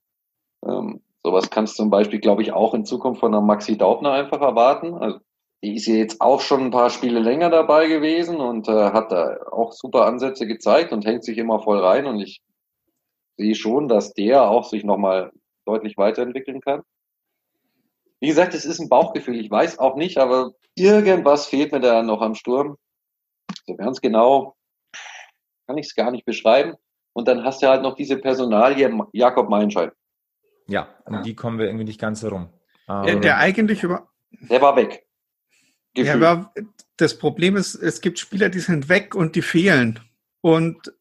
[0.66, 4.12] Ähm, sowas kannst du zum Beispiel, glaube ich, auch in Zukunft von einer Maxi Daubner
[4.12, 4.94] einfach erwarten.
[4.94, 5.20] Also
[5.64, 9.12] die ist ja jetzt auch schon ein paar Spiele länger dabei gewesen und äh, hat
[9.12, 12.06] da auch super Ansätze gezeigt und hängt sich immer voll rein.
[12.06, 12.42] Und ich
[13.38, 15.32] sehe schon, dass der auch sich nochmal
[15.66, 16.84] deutlich weiterentwickeln kann.
[18.22, 19.40] Wie gesagt, es ist ein Bauchgefühl.
[19.40, 22.78] Ich weiß auch nicht, aber irgendwas fehlt mir da noch am Sturm.
[23.66, 24.56] So ganz genau
[25.68, 26.76] kann ich es gar nicht beschreiben.
[27.14, 29.92] Und dann hast du halt noch diese Personalie Jakob Meinscheid.
[30.68, 32.50] Ja, um die kommen wir irgendwie nicht ganz herum.
[32.88, 35.06] Der, Ähm, der eigentlich über, Der war weg.
[35.96, 36.24] Ja, Gefühlt.
[36.24, 36.54] aber
[36.98, 40.00] das Problem ist, es gibt Spieler, die sind weg und die fehlen.
[40.42, 40.94] Und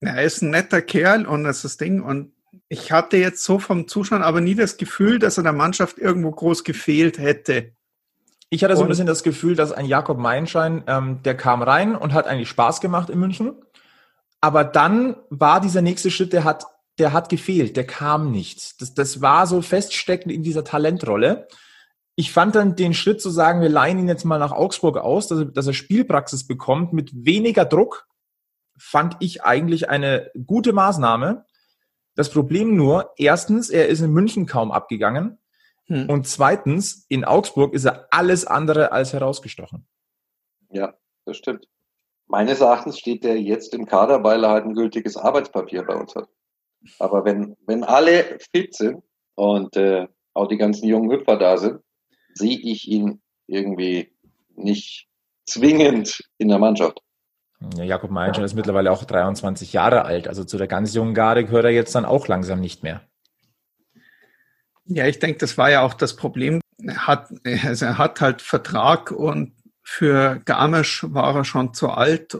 [0.00, 2.02] ja, er ist ein netter Kerl und das ist das Ding.
[2.02, 2.32] Und
[2.68, 6.30] ich hatte jetzt so vom Zuschauen aber nie das Gefühl, dass er der Mannschaft irgendwo
[6.30, 7.72] groß gefehlt hätte.
[8.50, 11.94] Ich hatte so ein bisschen das Gefühl, dass ein Jakob Meinschein, ähm, der kam rein
[11.94, 13.52] und hat eigentlich Spaß gemacht in München.
[14.40, 16.64] Aber dann war dieser nächste Schritt, der hat,
[16.98, 18.80] der hat gefehlt, der kam nicht.
[18.80, 21.48] Das, das war so feststeckend in dieser Talentrolle.
[22.16, 25.28] Ich fand dann den Schritt zu sagen, wir leihen ihn jetzt mal nach Augsburg aus,
[25.28, 28.06] dass er, dass er Spielpraxis bekommt mit weniger Druck,
[28.78, 31.44] fand ich eigentlich eine gute Maßnahme.
[32.18, 35.38] Das Problem nur, erstens, er ist in München kaum abgegangen.
[35.86, 36.10] Hm.
[36.10, 39.86] Und zweitens, in Augsburg ist er alles andere als herausgestochen.
[40.72, 40.94] Ja,
[41.26, 41.68] das stimmt.
[42.26, 46.16] Meines Erachtens steht der jetzt im Kader, weil er halt ein gültiges Arbeitspapier bei uns
[46.16, 46.28] hat.
[46.98, 49.00] Aber wenn, wenn alle fit sind
[49.36, 51.78] und äh, auch die ganzen jungen Hüpfer da sind,
[52.34, 54.12] sehe ich ihn irgendwie
[54.56, 55.06] nicht
[55.46, 56.98] zwingend in der Mannschaft.
[57.76, 60.28] Ja, Jakob Meinschen ist mittlerweile auch 23 Jahre alt.
[60.28, 63.02] Also zu der ganz jungen Garde gehört er jetzt dann auch langsam nicht mehr.
[64.84, 66.60] Ja, ich denke, das war ja auch das Problem.
[66.82, 67.28] Er hat,
[67.64, 72.38] also er hat halt Vertrag und für Garmisch war er schon zu alt.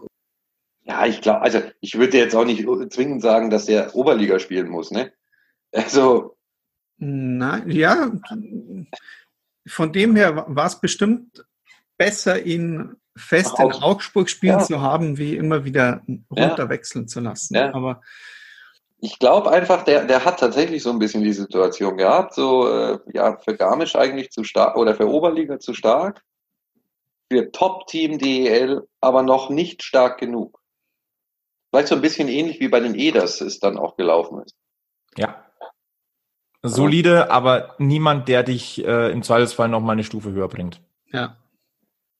[0.83, 4.68] Ja, ich glaube, also ich würde jetzt auch nicht zwingend sagen, dass er Oberliga spielen
[4.68, 5.12] muss, ne?
[5.72, 6.37] Also.
[6.96, 8.11] Nein, ja,
[9.66, 11.44] von dem her war es bestimmt
[11.99, 14.65] besser, ihn fest in Augsburg spielen ja.
[14.65, 17.09] zu haben, wie immer wieder runterwechseln ja.
[17.09, 17.55] zu lassen.
[17.55, 17.75] Ja.
[17.75, 18.01] Aber
[19.01, 22.99] ich glaube einfach, der, der hat tatsächlich so ein bisschen die Situation gehabt, so äh,
[23.13, 26.23] ja für Garmisch eigentlich zu stark oder für Oberliga zu stark,
[27.31, 30.61] für Top-Team DEL aber noch nicht stark genug.
[31.71, 34.57] Vielleicht so ein bisschen ähnlich wie bei den Eders es dann auch gelaufen ist.
[35.17, 35.45] Ja.
[36.63, 40.81] Solide, aber niemand, der dich äh, im Zweifelsfall noch mal eine Stufe höher bringt.
[41.13, 41.37] Ja.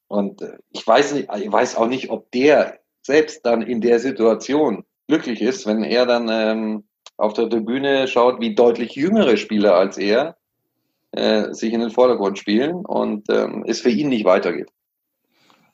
[0.09, 4.01] Und äh, ich weiß nicht, ich weiß auch nicht, ob der selbst dann in der
[4.01, 6.85] Situation glücklich ist, wenn er dann ähm,
[7.16, 10.37] auf der Tribüne schaut, wie deutlich jüngere Spieler als er
[11.12, 14.71] äh, sich in den Vordergrund spielen und ähm, es für ihn nicht weitergeht.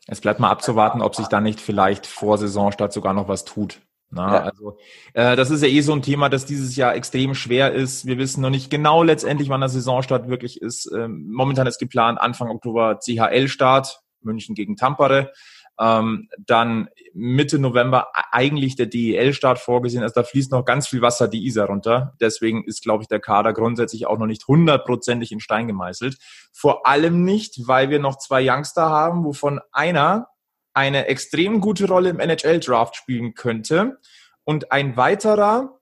[0.07, 3.81] Es bleibt mal abzuwarten, ob sich da nicht vielleicht vor Saisonstart sogar noch was tut.
[4.11, 4.43] Na, ja.
[4.43, 4.77] Also
[5.15, 8.07] äh, das ist ja eh so ein Thema, das dieses Jahr extrem schwer ist.
[8.07, 10.91] Wir wissen noch nicht genau letztendlich, wann der Saisonstart wirklich ist.
[10.95, 15.33] Ähm, momentan ist geplant Anfang Oktober CHL-Start, München gegen Tampere.
[15.79, 20.03] Ähm, dann Mitte November eigentlich der DEL-Start vorgesehen.
[20.03, 22.15] Also da fließt noch ganz viel Wasser die Isar runter.
[22.21, 26.17] Deswegen ist, glaube ich, der Kader grundsätzlich auch noch nicht hundertprozentig in Stein gemeißelt.
[26.53, 30.29] Vor allem nicht, weil wir noch zwei Youngster haben, wovon einer
[30.75, 33.99] eine extrem gute Rolle im NHL-Draft spielen könnte
[34.43, 35.81] und ein weiterer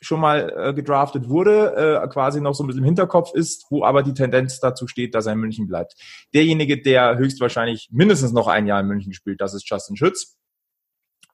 [0.00, 3.84] schon mal äh, gedraftet wurde, äh, quasi noch so ein bisschen im Hinterkopf ist, wo
[3.84, 5.94] aber die Tendenz dazu steht, dass er in München bleibt.
[6.34, 10.36] Derjenige, der höchstwahrscheinlich mindestens noch ein Jahr in München spielt, das ist Justin Schütz.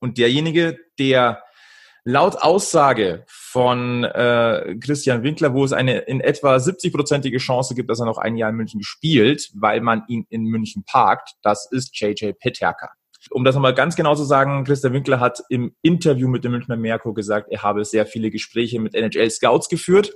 [0.01, 1.43] Und derjenige, der
[2.05, 8.01] laut Aussage von äh, Christian Winkler, wo es eine in etwa 70-prozentige Chance gibt, dass
[8.01, 11.99] er noch ein Jahr in München spielt, weil man ihn in München parkt, das ist
[11.99, 12.91] JJ Peterka.
[13.31, 16.77] Um das nochmal ganz genau zu sagen, Christian Winkler hat im Interview mit dem Münchner
[16.77, 20.13] Merkur gesagt, er habe sehr viele Gespräche mit NHL-Scouts geführt.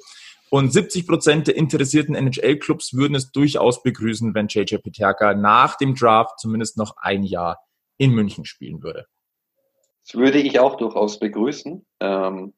[0.51, 5.94] Und 70 Prozent der interessierten NHL-Clubs würden es durchaus begrüßen, wenn JJ Peterka nach dem
[5.94, 7.59] Draft zumindest noch ein Jahr
[7.99, 9.07] in München spielen würde.
[10.05, 11.85] Das würde ich auch durchaus begrüßen.
[12.01, 12.55] Ähm,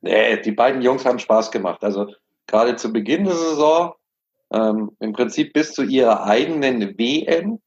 [0.00, 1.82] nee, die beiden Jungs haben Spaß gemacht.
[1.82, 2.06] Also
[2.46, 3.94] gerade zu Beginn der Saison,
[4.52, 7.60] ähm, im Prinzip bis zu ihrer eigenen WM,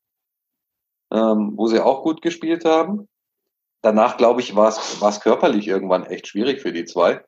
[1.12, 3.08] ähm, wo sie auch gut gespielt haben.
[3.82, 7.24] Danach, glaube ich, war es körperlich irgendwann echt schwierig für die zwei.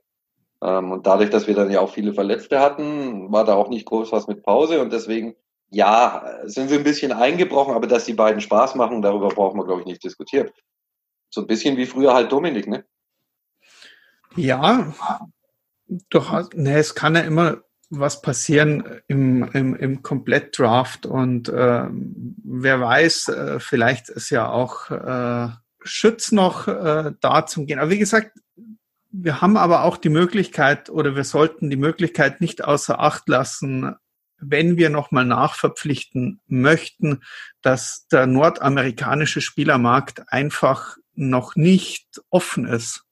[0.61, 3.85] Ähm, und dadurch, dass wir dann ja auch viele Verletzte hatten, war da auch nicht
[3.85, 4.81] groß was mit Pause.
[4.81, 5.35] Und deswegen,
[5.69, 9.65] ja, sind sie ein bisschen eingebrochen, aber dass die beiden Spaß machen, darüber brauchen wir,
[9.65, 10.49] glaube ich, nicht diskutieren.
[11.29, 12.85] So ein bisschen wie früher halt Dominik, ne?
[14.35, 14.93] Ja,
[16.09, 17.63] doch, ne, es kann ja immer
[17.99, 24.89] was passieren im, im, im Komplettdraft und äh, wer weiß, äh, vielleicht ist ja auch
[24.89, 25.49] äh,
[25.83, 27.79] Schütz noch äh, da zum Gehen.
[27.79, 28.37] Aber wie gesagt,
[29.11, 33.95] wir haben aber auch die Möglichkeit oder wir sollten die Möglichkeit nicht außer Acht lassen,
[34.37, 37.21] wenn wir nochmal nachverpflichten möchten,
[37.61, 43.03] dass der nordamerikanische Spielermarkt einfach noch nicht offen ist.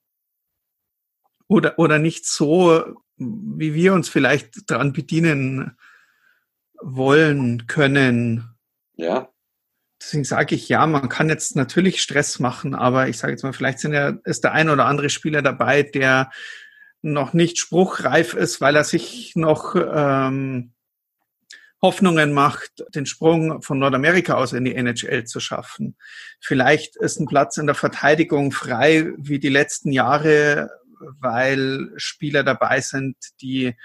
[1.48, 5.78] Oder, oder nicht so wie wir uns vielleicht dran bedienen
[6.82, 8.50] wollen, können.
[8.96, 9.30] Ja.
[10.02, 13.54] Deswegen sage ich ja, man kann jetzt natürlich Stress machen, aber ich sage jetzt mal,
[13.54, 16.32] vielleicht sind ja, ist der ein oder andere Spieler dabei, der
[17.04, 20.74] noch nicht spruchreif ist, weil er sich noch ähm,
[21.82, 25.96] Hoffnungen macht, den Sprung von Nordamerika aus in die NHL zu schaffen.
[26.40, 30.70] Vielleicht ist ein Platz in der Verteidigung frei wie die letzten Jahre
[31.20, 33.76] weil Spieler dabei sind, die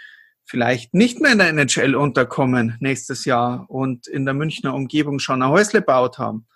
[0.45, 5.43] vielleicht nicht mehr in der NHL unterkommen nächstes Jahr und in der Münchner Umgebung schon
[5.43, 6.47] ein Häusle baut haben.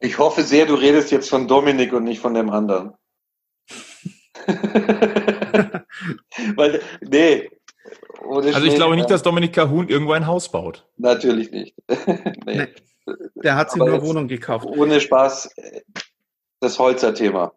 [0.00, 2.94] Ich hoffe sehr, du redest jetzt von Dominik und nicht von dem anderen.
[6.56, 7.50] Weil, nee.
[8.22, 10.86] Also ich glaube nicht, dass Dominik Kahun irgendwo ein Haus baut.
[10.96, 11.74] Natürlich nicht.
[12.46, 12.56] nee.
[12.56, 12.68] Nee.
[13.36, 14.66] Der hat sich nur Wohnung gekauft.
[14.66, 15.54] Ohne Spaß,
[16.60, 17.52] das Holzer-Thema.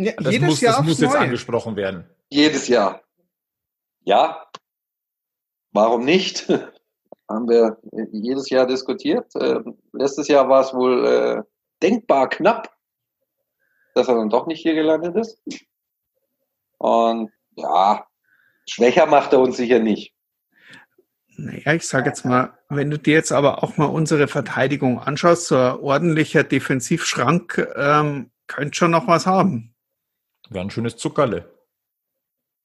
[0.00, 1.20] Ja, das jedes muss, Jahr das muss jetzt Neue.
[1.22, 2.04] angesprochen werden.
[2.30, 3.02] Jedes Jahr.
[4.04, 4.46] Ja.
[5.72, 6.48] Warum nicht?
[7.28, 7.78] Haben wir
[8.12, 9.34] jedes Jahr diskutiert.
[9.34, 9.58] Äh,
[9.92, 11.42] letztes Jahr war es wohl äh,
[11.82, 12.72] denkbar knapp,
[13.94, 15.42] dass er dann doch nicht hier gelandet ist.
[16.78, 18.06] Und ja,
[18.68, 20.14] schwächer macht er uns sicher nicht.
[21.36, 25.48] Naja, ich sage jetzt mal, wenn du dir jetzt aber auch mal unsere Verteidigung anschaust,
[25.48, 29.74] so ein ordentlicher Defensivschrank ähm, könnte schon noch was haben.
[30.50, 31.52] Wäre ein schönes Zuckerle.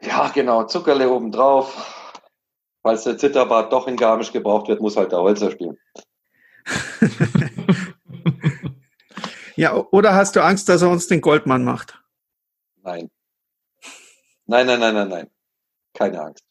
[0.01, 2.11] Ja, genau, Zuckerle obendrauf.
[2.81, 5.77] falls der Zitterbart doch in Garmisch gebraucht wird, muss halt der Holzer spielen.
[9.55, 12.01] ja, oder hast du Angst, dass er uns den Goldmann macht?
[12.81, 13.09] Nein.
[14.45, 15.29] Nein, nein, nein, nein, nein.
[15.93, 16.43] Keine Angst.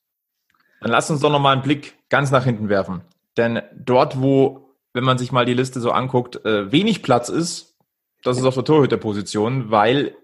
[0.80, 3.02] Dann lass uns doch nochmal einen Blick ganz nach hinten werfen.
[3.36, 7.76] Denn dort, wo, wenn man sich mal die Liste so anguckt, äh, wenig Platz ist,
[8.22, 10.16] das ist auf der Torhüterposition, weil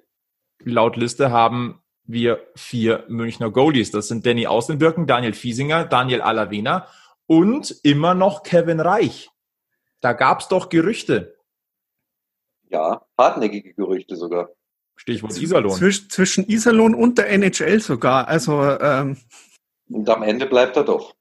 [0.71, 3.91] laut Liste haben wir vier Münchner Goldies.
[3.91, 6.87] Das sind Danny Außenbirken, Daniel Fiesinger, Daniel Alavena
[7.27, 9.31] und immer noch Kevin Reich.
[10.01, 11.37] Da gab es doch Gerüchte.
[12.71, 14.51] Ja, hartnäckige Gerüchte sogar.
[14.97, 15.73] Stichwort Iserlohn.
[15.73, 18.29] Zwisch, zwischen Iserlohn und der NHL sogar.
[18.29, 19.17] Also ähm,
[19.89, 21.15] und am Ende bleibt er doch.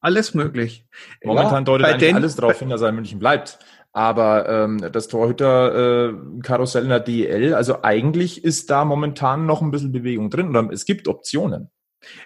[0.00, 0.86] Alles möglich.
[1.24, 3.58] Momentan ja, deutet eigentlich alles darauf hin, dass er in München bleibt.
[3.96, 9.70] Aber ähm, das Torhüter-Karussell äh, in der DEL, also eigentlich ist da momentan noch ein
[9.70, 11.70] bisschen Bewegung drin oder es gibt Optionen.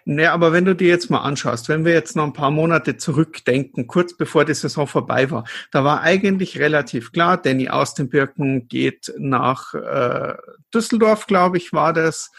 [0.05, 2.97] Naja, aber wenn du dir jetzt mal anschaust, wenn wir jetzt noch ein paar Monate
[2.97, 8.09] zurückdenken, kurz bevor die Saison vorbei war, da war eigentlich relativ klar, Danny aus den
[8.09, 10.35] Birken geht nach äh,
[10.75, 12.33] Düsseldorf, glaube ich, war das,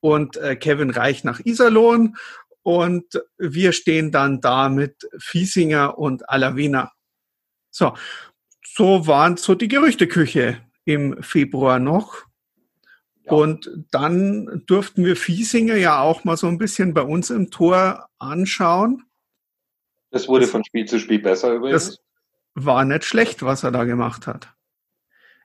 [0.00, 2.16] und äh, Kevin Reich nach Iserlohn
[2.62, 6.92] und wir stehen dann da mit Fiesinger und Alavina.
[7.70, 7.94] So,
[8.78, 12.22] so waren so die Gerüchteküche im Februar noch.
[13.24, 18.08] Und dann durften wir Fiesinger ja auch mal so ein bisschen bei uns im Tor
[18.18, 19.02] anschauen.
[20.10, 21.86] Das wurde von Spiel zu Spiel besser übrigens.
[21.86, 21.98] Das
[22.54, 24.48] war nicht schlecht, was er da gemacht hat.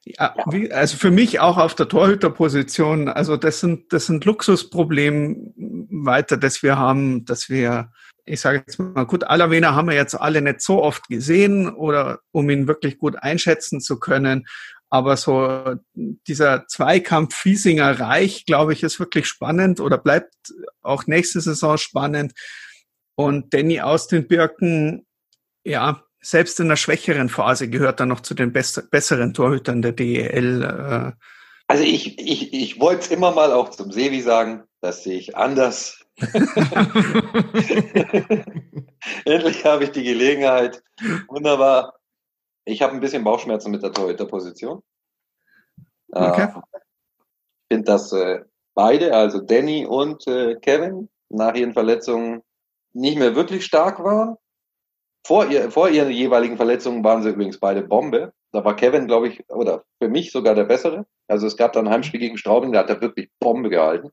[0.06, 5.54] Ja, wie, also für mich auch auf der Torhüterposition, also das sind, das sind Luxusprobleme
[5.90, 7.92] weiter, dass wir haben, dass wir,
[8.26, 12.20] ich sage jetzt mal, gut, Alavena haben wir jetzt alle nicht so oft gesehen oder
[12.32, 14.46] um ihn wirklich gut einschätzen zu können.
[14.90, 20.34] Aber so dieser Zweikampf Fiesinger Reich, glaube ich, ist wirklich spannend oder bleibt
[20.82, 22.34] auch nächste Saison spannend.
[23.16, 25.06] Und Danny aus den Birken,
[25.64, 30.64] ja, selbst in der schwächeren Phase gehört er noch zu den besseren Torhütern der DEL.
[30.64, 31.12] Äh.
[31.68, 35.36] Also ich, ich, ich wollte es immer mal auch zum Sevi sagen, das sehe ich
[35.36, 36.03] anders.
[39.26, 40.84] Endlich habe ich die Gelegenheit.
[41.28, 41.96] Wunderbar.
[42.66, 44.82] Ich habe ein bisschen Bauchschmerzen mit der Torhüterposition.
[46.12, 46.44] Okay.
[46.44, 48.42] Äh, ich finde, dass äh,
[48.76, 52.44] beide, also Danny und äh, Kevin, nach ihren Verletzungen
[52.94, 54.38] nicht mehr wirklich stark waren.
[55.26, 58.34] Vor, ihr, vor ihren jeweiligen Verletzungen waren sie übrigens beide Bombe.
[58.52, 61.08] Da war Kevin, glaube ich, oder für mich sogar der bessere.
[61.28, 64.12] Also es gab dann ein Heimspiel gegen Straubing, da hat er wirklich Bombe gehalten.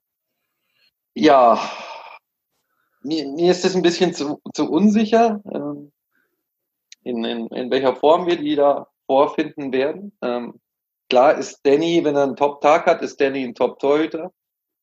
[1.15, 1.61] Ja,
[3.03, 5.41] mir, mir ist das ein bisschen zu, zu unsicher.
[5.53, 5.93] Ähm,
[7.03, 10.17] in, in, in welcher Form wir die da vorfinden werden.
[10.23, 10.61] Ähm,
[11.09, 14.33] klar ist Danny, wenn er einen Top-Tag hat, ist Danny ein Top-Torhüter.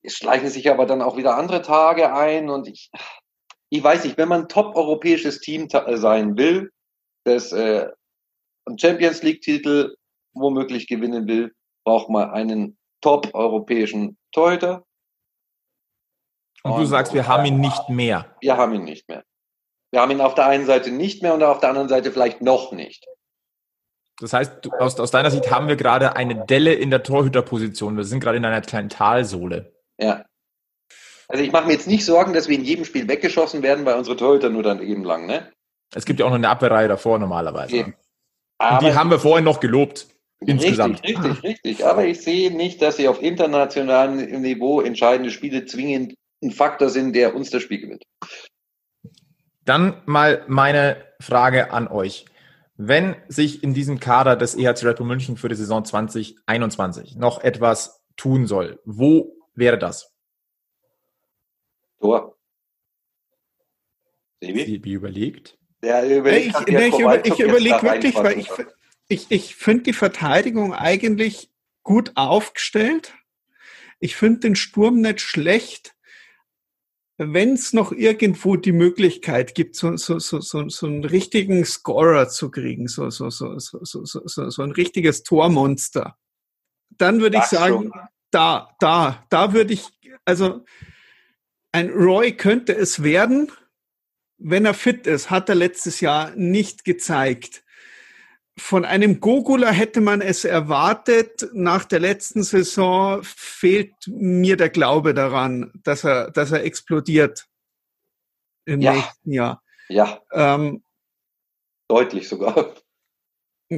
[0.01, 2.91] Es schleichen sich aber dann auch wieder andere Tage ein und ich,
[3.69, 6.71] ich weiß nicht, wenn man ein top-europäisches Team sein will,
[7.23, 7.87] das äh,
[8.65, 9.95] einen Champions League-Titel
[10.33, 11.53] womöglich gewinnen will,
[11.83, 14.86] braucht man einen top-europäischen Torhüter.
[16.63, 18.35] Und, und du sagst, wir haben ihn nicht mehr.
[18.41, 19.23] Wir haben ihn nicht mehr.
[19.91, 22.41] Wir haben ihn auf der einen Seite nicht mehr und auf der anderen Seite vielleicht
[22.41, 23.05] noch nicht.
[24.19, 27.95] Das heißt, du, aus, aus deiner Sicht haben wir gerade eine Delle in der Torhüterposition.
[27.95, 29.73] Wir sind gerade in einer kleinen Talsohle.
[29.99, 30.25] Ja.
[31.27, 33.95] Also ich mache mir jetzt nicht Sorgen, dass wir in jedem Spiel weggeschossen werden, weil
[33.95, 35.51] unsere Torhüter nur dann eben lang, ne?
[35.93, 37.79] Es gibt ja auch noch eine Abwehrreihe davor normalerweise.
[37.79, 37.93] Okay.
[38.59, 40.07] Und die haben wir vorhin noch gelobt.
[40.39, 41.03] Insgesamt.
[41.03, 41.85] Richtig, richtig, richtig.
[41.85, 47.13] Aber ich sehe nicht, dass sie auf internationalem Niveau entscheidende Spiele zwingend ein Faktor sind,
[47.13, 48.03] der uns das Spiel gewinnt.
[49.65, 52.25] Dann mal meine Frage an euch.
[52.75, 57.43] Wenn sich in diesem Kader des EHC Red Bull München für die Saison 2021 noch
[57.43, 60.13] etwas tun soll, wo wäre das?
[61.99, 62.37] Tor.
[64.39, 64.65] Sebi?
[64.65, 65.57] Sebi überlegt.
[65.81, 68.49] Der überlegt ich, nee, ich, über, ich überlege wirklich, weil ich,
[69.07, 71.51] ich, ich finde die Verteidigung eigentlich
[71.83, 73.15] gut aufgestellt.
[73.99, 75.96] Ich finde den Sturm nicht schlecht
[77.17, 82.29] wenn es noch irgendwo die Möglichkeit gibt, so, so, so, so, so einen richtigen Scorer
[82.29, 86.15] zu kriegen, so, so, so, so, so, so, so ein richtiges Tormonster,
[86.91, 87.91] dann würde ich sagen,
[88.29, 89.89] da, da, da würde ich,
[90.25, 90.63] also
[91.71, 93.51] ein Roy könnte es werden,
[94.37, 97.63] wenn er fit ist, hat er letztes Jahr nicht gezeigt
[98.57, 101.47] von einem Gogula hätte man es erwartet.
[101.53, 107.47] Nach der letzten Saison fehlt mir der Glaube daran, dass er, dass er explodiert
[108.65, 108.93] im ja.
[108.93, 109.63] nächsten Jahr.
[109.89, 110.21] Ja.
[110.31, 110.83] Ähm,
[111.87, 112.73] Deutlich sogar.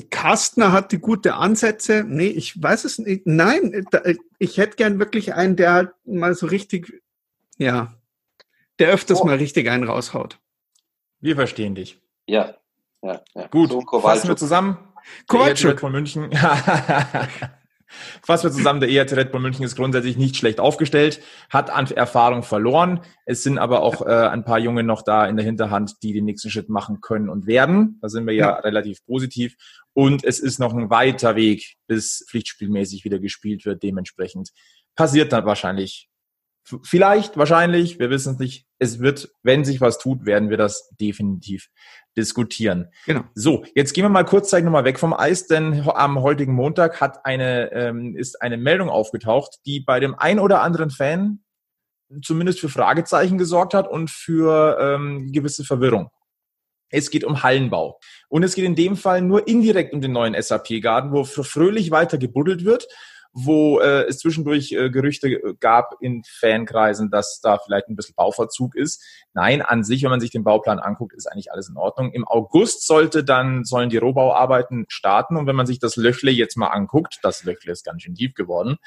[0.10, 2.04] Kastner hat die gute Ansätze.
[2.08, 3.26] Nee, ich weiß es nicht.
[3.26, 3.86] Nein,
[4.38, 7.02] ich hätte gern wirklich einen, der halt mal so richtig,
[7.58, 7.94] ja,
[8.78, 9.26] der öfters oh.
[9.26, 10.40] mal richtig einen raushaut.
[11.20, 12.00] Wir verstehen dich.
[12.28, 12.56] Ja.
[13.02, 13.48] Ja, ja.
[13.48, 14.78] Gut, so fassen wir zusammen.
[15.28, 15.80] Kowalczyk.
[15.80, 16.30] von München.
[18.22, 21.88] Fassen wir zusammen, der ERT Red Bull München ist grundsätzlich nicht schlecht aufgestellt, hat an
[21.88, 23.02] Erfahrung verloren.
[23.26, 26.26] Es sind aber auch äh, ein paar Junge noch da in der Hinterhand, die den
[26.26, 27.98] nächsten Schritt machen können und werden.
[28.02, 28.56] Da sind wir ja, ja.
[28.58, 29.56] relativ positiv.
[29.94, 33.82] Und es ist noch ein weiter Weg, bis pflichtspielmäßig wieder gespielt wird.
[33.82, 34.52] Dementsprechend
[34.96, 36.10] passiert dann wahrscheinlich
[36.84, 38.66] Vielleicht, wahrscheinlich, wir wissen es nicht.
[38.78, 41.70] Es wird, wenn sich was tut, werden wir das definitiv
[42.16, 42.92] diskutieren.
[43.06, 43.24] Genau.
[43.34, 47.26] So, jetzt gehen wir mal kurzzeitig nochmal weg vom Eis, denn am heutigen Montag hat
[47.26, 51.44] eine, ähm, ist eine Meldung aufgetaucht, die bei dem ein oder anderen Fan
[52.24, 56.10] zumindest für Fragezeichen gesorgt hat und für ähm, gewisse Verwirrung.
[56.92, 58.00] Es geht um Hallenbau.
[58.30, 62.18] Und es geht in dem Fall nur indirekt um den neuen SAP-Garten, wo fröhlich weiter
[62.18, 62.88] gebuddelt wird
[63.32, 68.76] wo äh, es zwischendurch äh, Gerüchte gab in Fankreisen, dass da vielleicht ein bisschen Bauverzug
[68.76, 69.04] ist.
[69.34, 72.12] Nein, an sich, wenn man sich den Bauplan anguckt, ist eigentlich alles in Ordnung.
[72.12, 76.58] Im August sollte dann, sollen die Rohbauarbeiten starten und wenn man sich das Löchle jetzt
[76.58, 78.78] mal anguckt, das Löchle ist ganz schön tief geworden,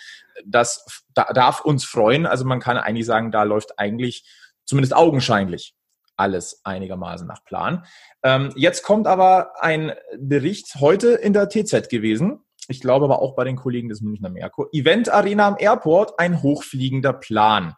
[0.45, 2.27] das da, darf uns freuen.
[2.27, 4.25] Also man kann eigentlich sagen, da läuft eigentlich
[4.65, 5.75] zumindest augenscheinlich
[6.17, 7.85] alles einigermaßen nach Plan.
[8.23, 13.35] Ähm, jetzt kommt aber ein Bericht heute in der TZ gewesen, ich glaube aber auch
[13.35, 14.69] bei den Kollegen des Münchner Merkur.
[14.73, 17.75] Event Arena am Airport, ein hochfliegender Plan.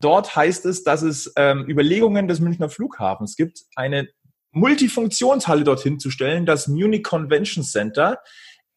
[0.00, 4.08] Dort heißt es, dass es ähm, Überlegungen des Münchner Flughafens gibt, eine
[4.52, 8.18] Multifunktionshalle dorthin zu stellen, das Munich Convention Center,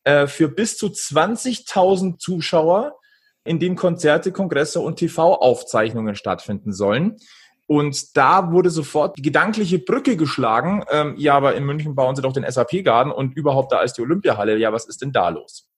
[0.04, 2.98] äh, für bis zu 20.000 Zuschauer,
[3.46, 7.18] in dem Konzerte, Kongresse und TV-Aufzeichnungen stattfinden sollen.
[7.70, 10.84] Und da wurde sofort die gedankliche Brücke geschlagen.
[10.90, 14.02] Ähm, ja, aber in München bauen sie doch den SAP-Garden und überhaupt da ist die
[14.02, 14.58] Olympiahalle.
[14.58, 15.70] Ja, was ist denn da los?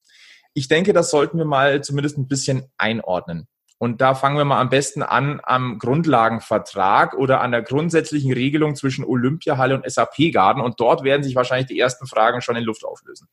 [0.54, 3.46] Ich denke, das sollten wir mal zumindest ein bisschen einordnen.
[3.76, 8.74] Und da fangen wir mal am besten an am Grundlagenvertrag oder an der grundsätzlichen Regelung
[8.74, 10.62] zwischen Olympiahalle und SAP-Garden.
[10.62, 13.28] Und dort werden sich wahrscheinlich die ersten Fragen schon in Luft auflösen.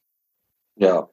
[0.75, 1.09] Ja,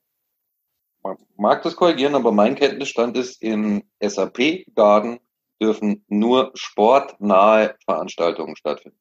[1.04, 5.20] man mag das korrigieren, aber mein Kenntnisstand ist, im SAP-Garden
[5.60, 8.98] dürfen nur sportnahe Veranstaltungen stattfinden.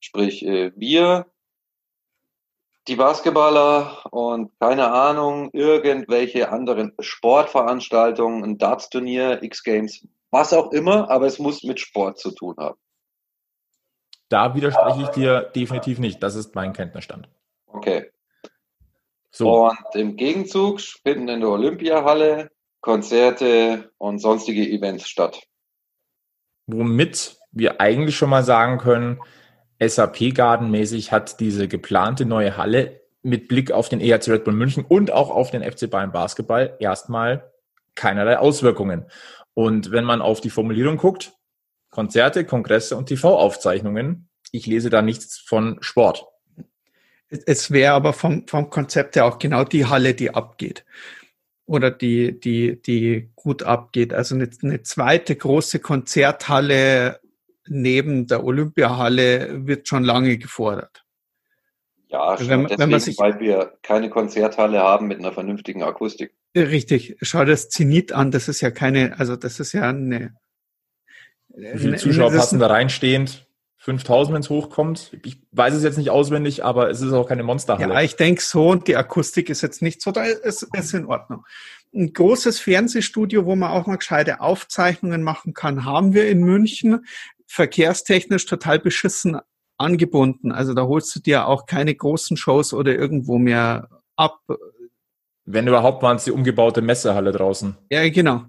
[0.00, 1.26] Sprich, äh, wir,
[2.88, 11.26] die Basketballer und keine Ahnung, irgendwelche anderen Sportveranstaltungen, ein Darts-Turnier, X-Games, was auch immer, aber
[11.26, 12.78] es muss mit Sport zu tun haben.
[14.28, 16.22] Da widerspreche ich dir definitiv nicht.
[16.22, 17.28] Das ist mein Kenntnisstand.
[17.66, 18.10] Okay.
[19.32, 19.66] So.
[19.66, 22.50] Und im Gegenzug finden in der Olympiahalle
[22.80, 25.49] Konzerte und sonstige Events statt
[26.72, 29.20] womit wir eigentlich schon mal sagen können,
[29.82, 34.84] SAP Garden-mäßig hat diese geplante neue Halle mit Blick auf den ERC Red Bull München
[34.86, 37.50] und auch auf den FC Bayern Basketball erstmal
[37.94, 39.06] keinerlei Auswirkungen.
[39.54, 41.32] Und wenn man auf die Formulierung guckt,
[41.90, 46.26] Konzerte, Kongresse und TV-Aufzeichnungen, ich lese da nichts von Sport.
[47.28, 50.84] Es wäre aber vom, vom Konzept her auch genau die Halle, die abgeht
[51.70, 54.12] oder die, die, die gut abgeht.
[54.12, 57.20] Also eine, eine zweite große Konzerthalle
[57.68, 61.04] neben der Olympiahalle wird schon lange gefordert.
[62.08, 65.84] Ja, also wenn, deswegen, wenn man sich, weil wir keine Konzerthalle haben mit einer vernünftigen
[65.84, 66.34] Akustik.
[66.56, 70.34] Richtig, schau das Zenit an, das ist ja keine, also das ist ja eine.
[71.50, 73.46] Wie viele Zuschauer passen da reinstehend?
[73.82, 75.16] 5000, wenn es hochkommt.
[75.24, 77.94] Ich weiß es jetzt nicht auswendig, aber es ist auch keine Monsterhalle.
[77.94, 81.06] Ja, ich denke so und die Akustik ist jetzt nicht so, da ist, ist in
[81.06, 81.46] Ordnung.
[81.94, 87.06] Ein großes Fernsehstudio, wo man auch mal gescheite Aufzeichnungen machen kann, haben wir in München.
[87.46, 89.40] Verkehrstechnisch total beschissen
[89.78, 90.52] angebunden.
[90.52, 94.40] Also da holst du dir auch keine großen Shows oder irgendwo mehr ab.
[95.46, 97.78] Wenn überhaupt waren es die umgebaute Messehalle draußen.
[97.90, 98.44] Ja, genau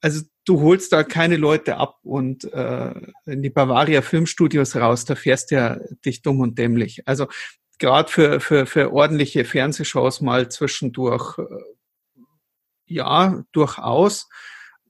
[0.00, 2.94] also du holst da keine Leute ab und äh,
[3.26, 7.06] in die Bavaria Filmstudios raus, da fährst du ja dich dumm und dämlich.
[7.06, 7.26] Also
[7.78, 11.44] gerade für, für, für ordentliche Fernsehshows mal zwischendurch, äh,
[12.86, 14.28] ja, durchaus.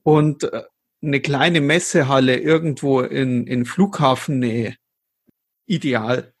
[0.03, 0.63] Und äh,
[1.01, 4.75] eine kleine Messehalle irgendwo in, in Flughafennähe,
[5.65, 6.33] ideal.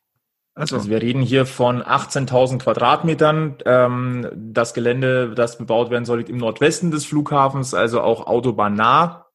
[0.59, 3.59] Also, also wir reden hier von 18.000 Quadratmetern.
[3.65, 9.25] Ähm, das Gelände, das bebaut werden soll, liegt im Nordwesten des Flughafens, also auch autobahnnah.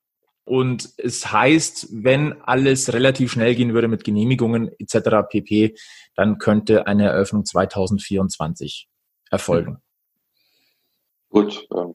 [0.44, 5.26] Und es heißt, wenn alles relativ schnell gehen würde mit Genehmigungen etc.
[5.26, 5.74] pp.,
[6.14, 8.90] dann könnte eine Eröffnung 2024
[9.30, 9.78] erfolgen.
[11.30, 11.66] Gut.
[11.74, 11.94] Ähm,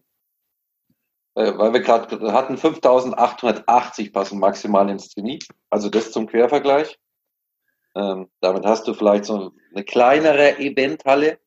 [1.36, 5.48] äh, weil wir gerade hatten, 5.880 passen maximal ins Zenit.
[5.70, 6.98] Also das zum Quervergleich.
[7.96, 11.40] Ähm, damit hast du vielleicht so eine kleinere Eventhalle.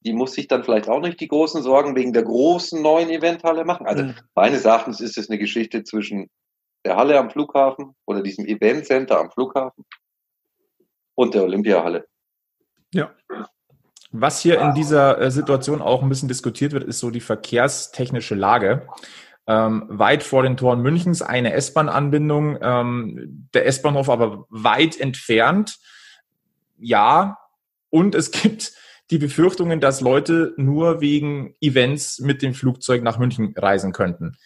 [0.00, 3.64] Die muss sich dann vielleicht auch nicht die großen Sorgen wegen der großen neuen Eventhalle
[3.64, 3.86] machen.
[3.86, 4.14] Also mhm.
[4.34, 6.30] meines Erachtens ist es eine Geschichte zwischen
[6.84, 9.84] der Halle am Flughafen oder diesem Eventcenter am Flughafen
[11.14, 12.06] und der Olympiahalle.
[12.92, 13.14] Ja.
[14.12, 18.34] Was hier in dieser äh, Situation auch ein bisschen diskutiert wird, ist so die verkehrstechnische
[18.34, 18.88] Lage.
[19.50, 25.78] Ähm, weit vor den Toren Münchens eine S-Bahn-Anbindung, ähm, der S-Bahnhof aber weit entfernt.
[26.78, 27.36] Ja,
[27.88, 28.72] und es gibt
[29.10, 34.36] die Befürchtungen, dass Leute nur wegen Events mit dem Flugzeug nach München reisen könnten.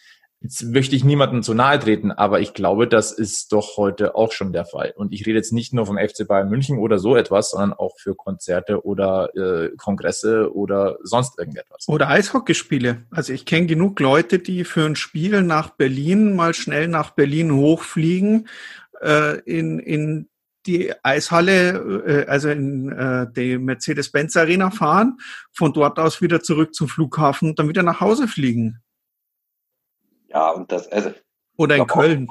[0.45, 4.31] Jetzt möchte ich niemandem zu nahe treten, aber ich glaube, das ist doch heute auch
[4.31, 4.93] schon der Fall.
[4.95, 7.97] Und ich rede jetzt nicht nur vom FC Bayern München oder so etwas, sondern auch
[7.97, 11.87] für Konzerte oder äh, Kongresse oder sonst irgendetwas.
[11.87, 13.05] Oder Eishockeyspiele.
[13.09, 17.51] Also ich kenne genug Leute, die für ein Spiel nach Berlin mal schnell nach Berlin
[17.51, 18.47] hochfliegen,
[19.01, 20.29] äh, in, in
[20.67, 25.17] die Eishalle, äh, also in äh, die Mercedes-Benz Arena fahren,
[25.51, 28.83] von dort aus wieder zurück zum Flughafen dann wieder nach Hause fliegen.
[30.35, 31.11] Ja, und das, also.
[31.57, 32.27] Oder in Köln.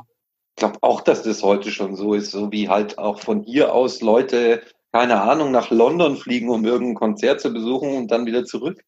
[0.57, 3.75] Ich glaube auch, dass das heute schon so ist, so wie halt auch von hier
[3.75, 8.45] aus Leute, keine Ahnung, nach London fliegen, um irgendein Konzert zu besuchen und dann wieder
[8.45, 8.85] zurück.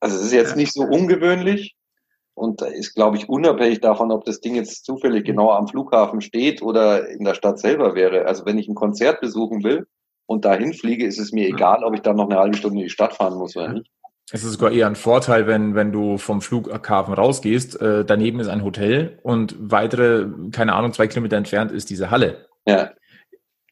[0.00, 1.76] Also es ist jetzt nicht so ungewöhnlich.
[2.36, 6.62] Und ist, glaube ich, unabhängig davon, ob das Ding jetzt zufällig genau am Flughafen steht
[6.62, 8.26] oder in der Stadt selber wäre.
[8.26, 9.86] Also wenn ich ein Konzert besuchen will
[10.26, 12.86] und dahin fliege, ist es mir egal, ob ich dann noch eine halbe Stunde in
[12.86, 13.88] die Stadt fahren muss oder nicht.
[14.30, 18.48] Es ist sogar eher ein Vorteil, wenn, wenn du vom Flughafen rausgehst, äh, daneben ist
[18.48, 22.48] ein Hotel und weitere, keine Ahnung, zwei Kilometer entfernt ist diese Halle.
[22.66, 22.90] Ja.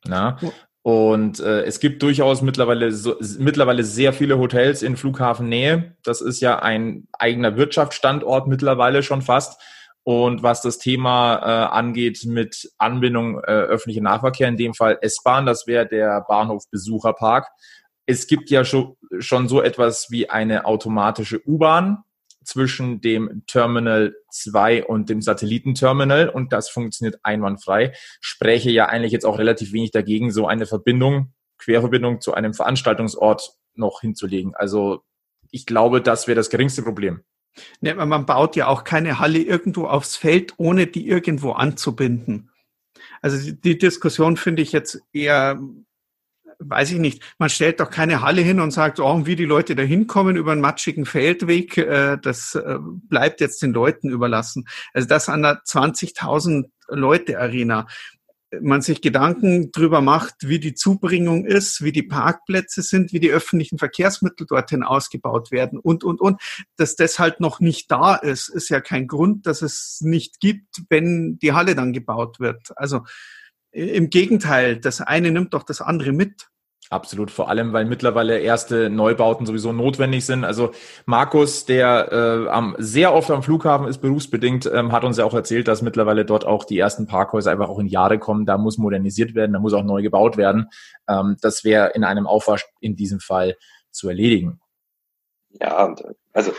[0.04, 0.38] Na?
[0.82, 5.96] Und äh, es gibt durchaus mittlerweile so, mittlerweile sehr viele Hotels in Flughafennähe.
[6.02, 9.60] Das ist ja ein eigener Wirtschaftsstandort mittlerweile schon fast.
[10.04, 15.46] Und was das Thema äh, angeht mit Anbindung äh, öffentlicher Nahverkehr, in dem Fall S-Bahn,
[15.46, 17.46] das wäre der Bahnhof Besucherpark
[18.06, 22.04] es gibt ja schon, schon so etwas wie eine automatische U-Bahn
[22.44, 27.92] zwischen dem Terminal 2 und dem Satellitenterminal und das funktioniert einwandfrei.
[28.20, 33.52] Spreche ja eigentlich jetzt auch relativ wenig dagegen, so eine Verbindung, Querverbindung zu einem Veranstaltungsort
[33.74, 34.54] noch hinzulegen.
[34.54, 35.02] Also
[35.50, 37.22] ich glaube, das wäre das geringste Problem.
[37.80, 42.50] Ja, man baut ja auch keine Halle irgendwo aufs Feld, ohne die irgendwo anzubinden.
[43.20, 45.60] Also die Diskussion finde ich jetzt eher
[46.64, 49.74] weiß ich nicht, man stellt doch keine Halle hin und sagt, oh, wie die Leute
[49.74, 54.66] da hinkommen über einen matschigen Feldweg, äh, das äh, bleibt jetzt den Leuten überlassen.
[54.92, 57.86] Also das an der 20.000 Leute Arena.
[58.60, 63.30] Man sich Gedanken drüber macht, wie die Zubringung ist, wie die Parkplätze sind, wie die
[63.30, 66.38] öffentlichen Verkehrsmittel dorthin ausgebaut werden und, und, und.
[66.76, 70.82] Dass das halt noch nicht da ist, ist ja kein Grund, dass es nicht gibt,
[70.90, 72.72] wenn die Halle dann gebaut wird.
[72.76, 73.04] Also
[73.72, 76.48] im Gegenteil, das eine nimmt doch das andere mit.
[76.92, 80.44] Absolut, vor allem, weil mittlerweile erste Neubauten sowieso notwendig sind.
[80.44, 80.72] Also
[81.06, 85.32] Markus, der äh, am, sehr oft am Flughafen ist, berufsbedingt, ähm, hat uns ja auch
[85.32, 88.44] erzählt, dass mittlerweile dort auch die ersten Parkhäuser einfach auch in Jahre kommen.
[88.44, 90.68] Da muss modernisiert werden, da muss auch neu gebaut werden.
[91.08, 93.56] Ähm, das wäre in einem Aufwasch in diesem Fall
[93.90, 94.60] zu erledigen.
[95.48, 95.94] Ja,
[96.34, 96.52] also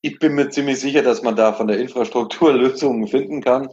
[0.00, 3.68] ich bin mir ziemlich sicher, dass man da von der Infrastruktur Lösungen finden kann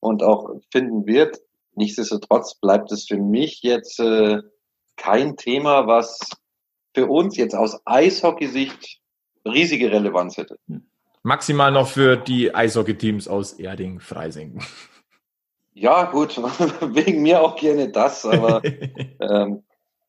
[0.00, 1.38] und auch finden wird.
[1.76, 4.42] Nichtsdestotrotz bleibt es für mich jetzt äh,
[4.98, 6.18] kein Thema, was
[6.94, 9.00] für uns jetzt aus Eishockey-Sicht
[9.44, 10.58] riesige Relevanz hätte.
[11.22, 14.60] Maximal noch für die Eishockey-Teams aus Erding, Freising.
[15.74, 16.36] Ja, gut,
[16.94, 18.62] wegen mir auch gerne das, aber
[19.20, 19.62] ähm,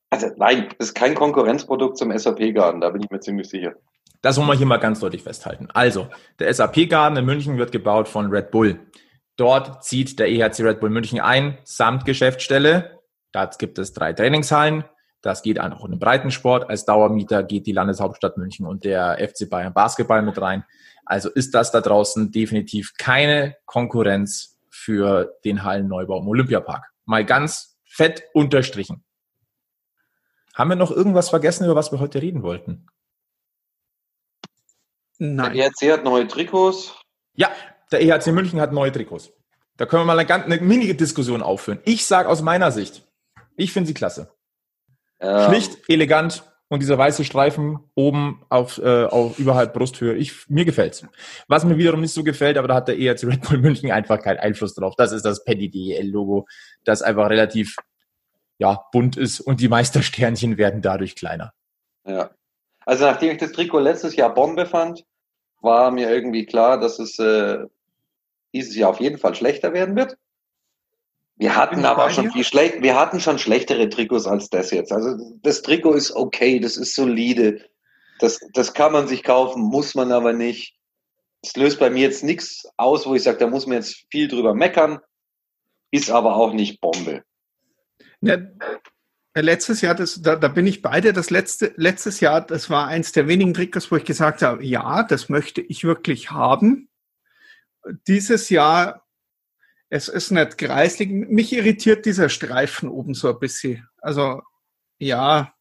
[0.10, 3.74] also nein, ist kein Konkurrenzprodukt zum SAP-Garden, da bin ich mir ziemlich sicher.
[4.22, 5.70] Das wollen wir hier mal ganz deutlich festhalten.
[5.74, 6.08] Also,
[6.40, 8.80] der SAP-Garden in München wird gebaut von Red Bull.
[9.38, 12.99] Dort zieht der EHC Red Bull München ein, samt Geschäftsstelle,
[13.32, 14.84] da gibt es drei Trainingshallen.
[15.22, 16.70] Das geht auch in den Breitensport.
[16.70, 20.64] Als Dauermieter geht die Landeshauptstadt München und der FC Bayern Basketball mit rein.
[21.06, 26.92] Also ist das da draußen definitiv keine Konkurrenz für den Hallenneubau im Olympiapark.
[27.06, 29.04] Mal ganz fett unterstrichen.
[30.54, 32.88] Haben wir noch irgendwas vergessen, über was wir heute reden wollten?
[35.18, 35.54] Nein.
[35.54, 36.94] Der ERC hat neue Trikots.
[37.34, 37.50] Ja,
[37.92, 39.32] der EHC München hat neue Trikots.
[39.78, 41.80] Da können wir mal eine, eine mini-Diskussion aufführen.
[41.86, 43.09] Ich sage aus meiner Sicht,
[43.60, 44.32] ich finde sie klasse.
[45.20, 45.50] Ähm.
[45.50, 50.16] Schlicht, elegant und dieser weiße Streifen oben auf, äh, auf überhalb Brusthöhe.
[50.16, 51.06] Ich, mir gefällt's.
[51.48, 54.22] Was mir wiederum nicht so gefällt, aber da hat der ERC Red Bull München einfach
[54.22, 54.94] keinen Einfluss drauf.
[54.98, 56.48] Das ist das Paddy DEL Logo,
[56.84, 57.76] das einfach relativ
[58.60, 61.54] ja, bunt ist und die Meistersternchen werden dadurch kleiner.
[62.06, 62.32] Ja.
[62.86, 65.06] Also nachdem ich das Trikot letztes Jahr Bombe fand,
[65.62, 67.66] war mir irgendwie klar, dass es äh,
[68.54, 70.18] dieses Jahr auf jeden Fall schlechter werden wird.
[71.40, 74.92] Wir hatten aber schon viel schlecht, wir hatten schon schlechtere Trikots als das jetzt.
[74.92, 77.66] Also das Trikot ist okay, das ist solide.
[78.20, 80.78] Das, das kann man sich kaufen, muss man aber nicht.
[81.42, 84.28] Es löst bei mir jetzt nichts aus, wo ich sage, da muss man jetzt viel
[84.28, 85.00] drüber meckern,
[85.92, 87.24] ist aber auch nicht Bombe.
[88.20, 88.54] Ne,
[89.34, 91.14] letztes Jahr, das, da, da bin ich beide.
[91.14, 95.04] Das letzte, letztes Jahr, das war eins der wenigen Triggers, wo ich gesagt habe, ja,
[95.04, 96.90] das möchte ich wirklich haben.
[98.08, 99.08] Dieses Jahr,
[99.90, 101.10] es ist nicht kreislig.
[101.10, 103.88] Mich irritiert dieser Streifen oben so ein bisschen.
[103.98, 104.42] Also,
[105.00, 105.54] ja,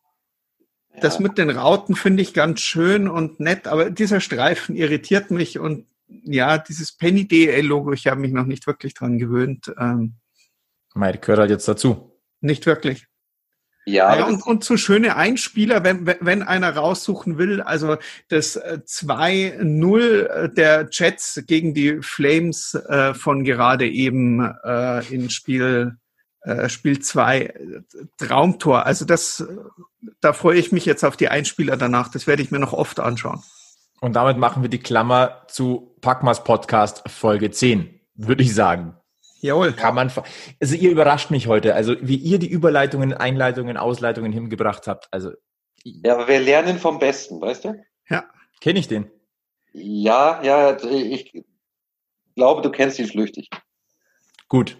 [0.94, 1.00] ja.
[1.00, 5.58] das mit den Rauten finde ich ganz schön und nett, aber dieser Streifen irritiert mich
[5.58, 9.72] und ja, dieses Penny DL-Logo, ich habe mich noch nicht wirklich dran gewöhnt.
[9.78, 10.14] Ähm,
[10.94, 12.18] Mei, gehört halt jetzt dazu.
[12.40, 13.06] Nicht wirklich.
[13.88, 17.96] Ja, ja und, und so schöne Einspieler, wenn, wenn einer raussuchen will, also
[18.28, 25.96] das 2-0 äh, der Jets gegen die Flames äh, von gerade eben äh, in Spiel
[26.42, 27.54] äh, Spiel 2
[28.18, 28.86] Traumtor.
[28.86, 29.46] Also das,
[30.20, 32.08] da freue ich mich jetzt auf die Einspieler danach.
[32.08, 33.42] Das werde ich mir noch oft anschauen.
[34.00, 38.97] Und damit machen wir die Klammer zu Packmas Podcast Folge 10, würde ich sagen.
[39.40, 39.72] Jawohl.
[39.72, 40.12] Kann man,
[40.60, 41.74] also ihr überrascht mich heute.
[41.74, 45.08] Also wie ihr die Überleitungen, Einleitungen, Ausleitungen hingebracht habt.
[45.12, 45.32] Also.
[45.84, 47.84] Ja, aber wir lernen vom Besten, weißt du?
[48.08, 48.24] Ja.
[48.60, 49.10] Kenne ich den?
[49.72, 51.44] Ja, ja, ich
[52.34, 53.48] glaube, du kennst ihn flüchtig.
[54.48, 54.76] Gut.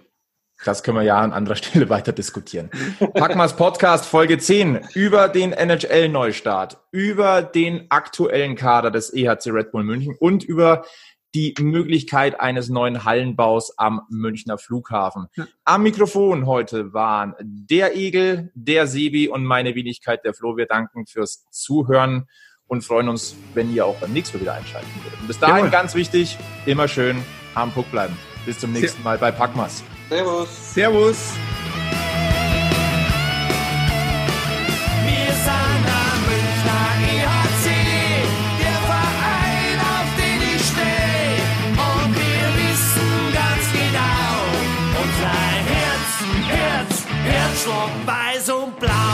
[0.64, 2.70] Das können wir ja an anderer Stelle weiter diskutieren.
[3.14, 9.84] Packmas Podcast Folge 10 über den NHL-Neustart, über den aktuellen Kader des EHC Red Bull
[9.84, 10.84] München und über
[11.34, 15.26] die Möglichkeit eines neuen Hallenbaus am Münchner Flughafen.
[15.64, 20.56] Am Mikrofon heute waren der Egel, der Sebi und meine Wenigkeit, der Flo.
[20.56, 22.26] Wir danken fürs Zuhören
[22.66, 25.20] und freuen uns, wenn ihr auch beim nächsten Mal wieder einschalten würdet.
[25.20, 25.70] Und bis dahin Jawohl.
[25.70, 27.22] ganz wichtig, immer schön
[27.54, 28.16] am Puck bleiben.
[28.46, 29.82] Bis zum nächsten Mal bei Packmas.
[30.08, 30.74] Servus.
[30.74, 31.34] Servus.
[47.68, 49.07] Schwarz Weiß und Blau.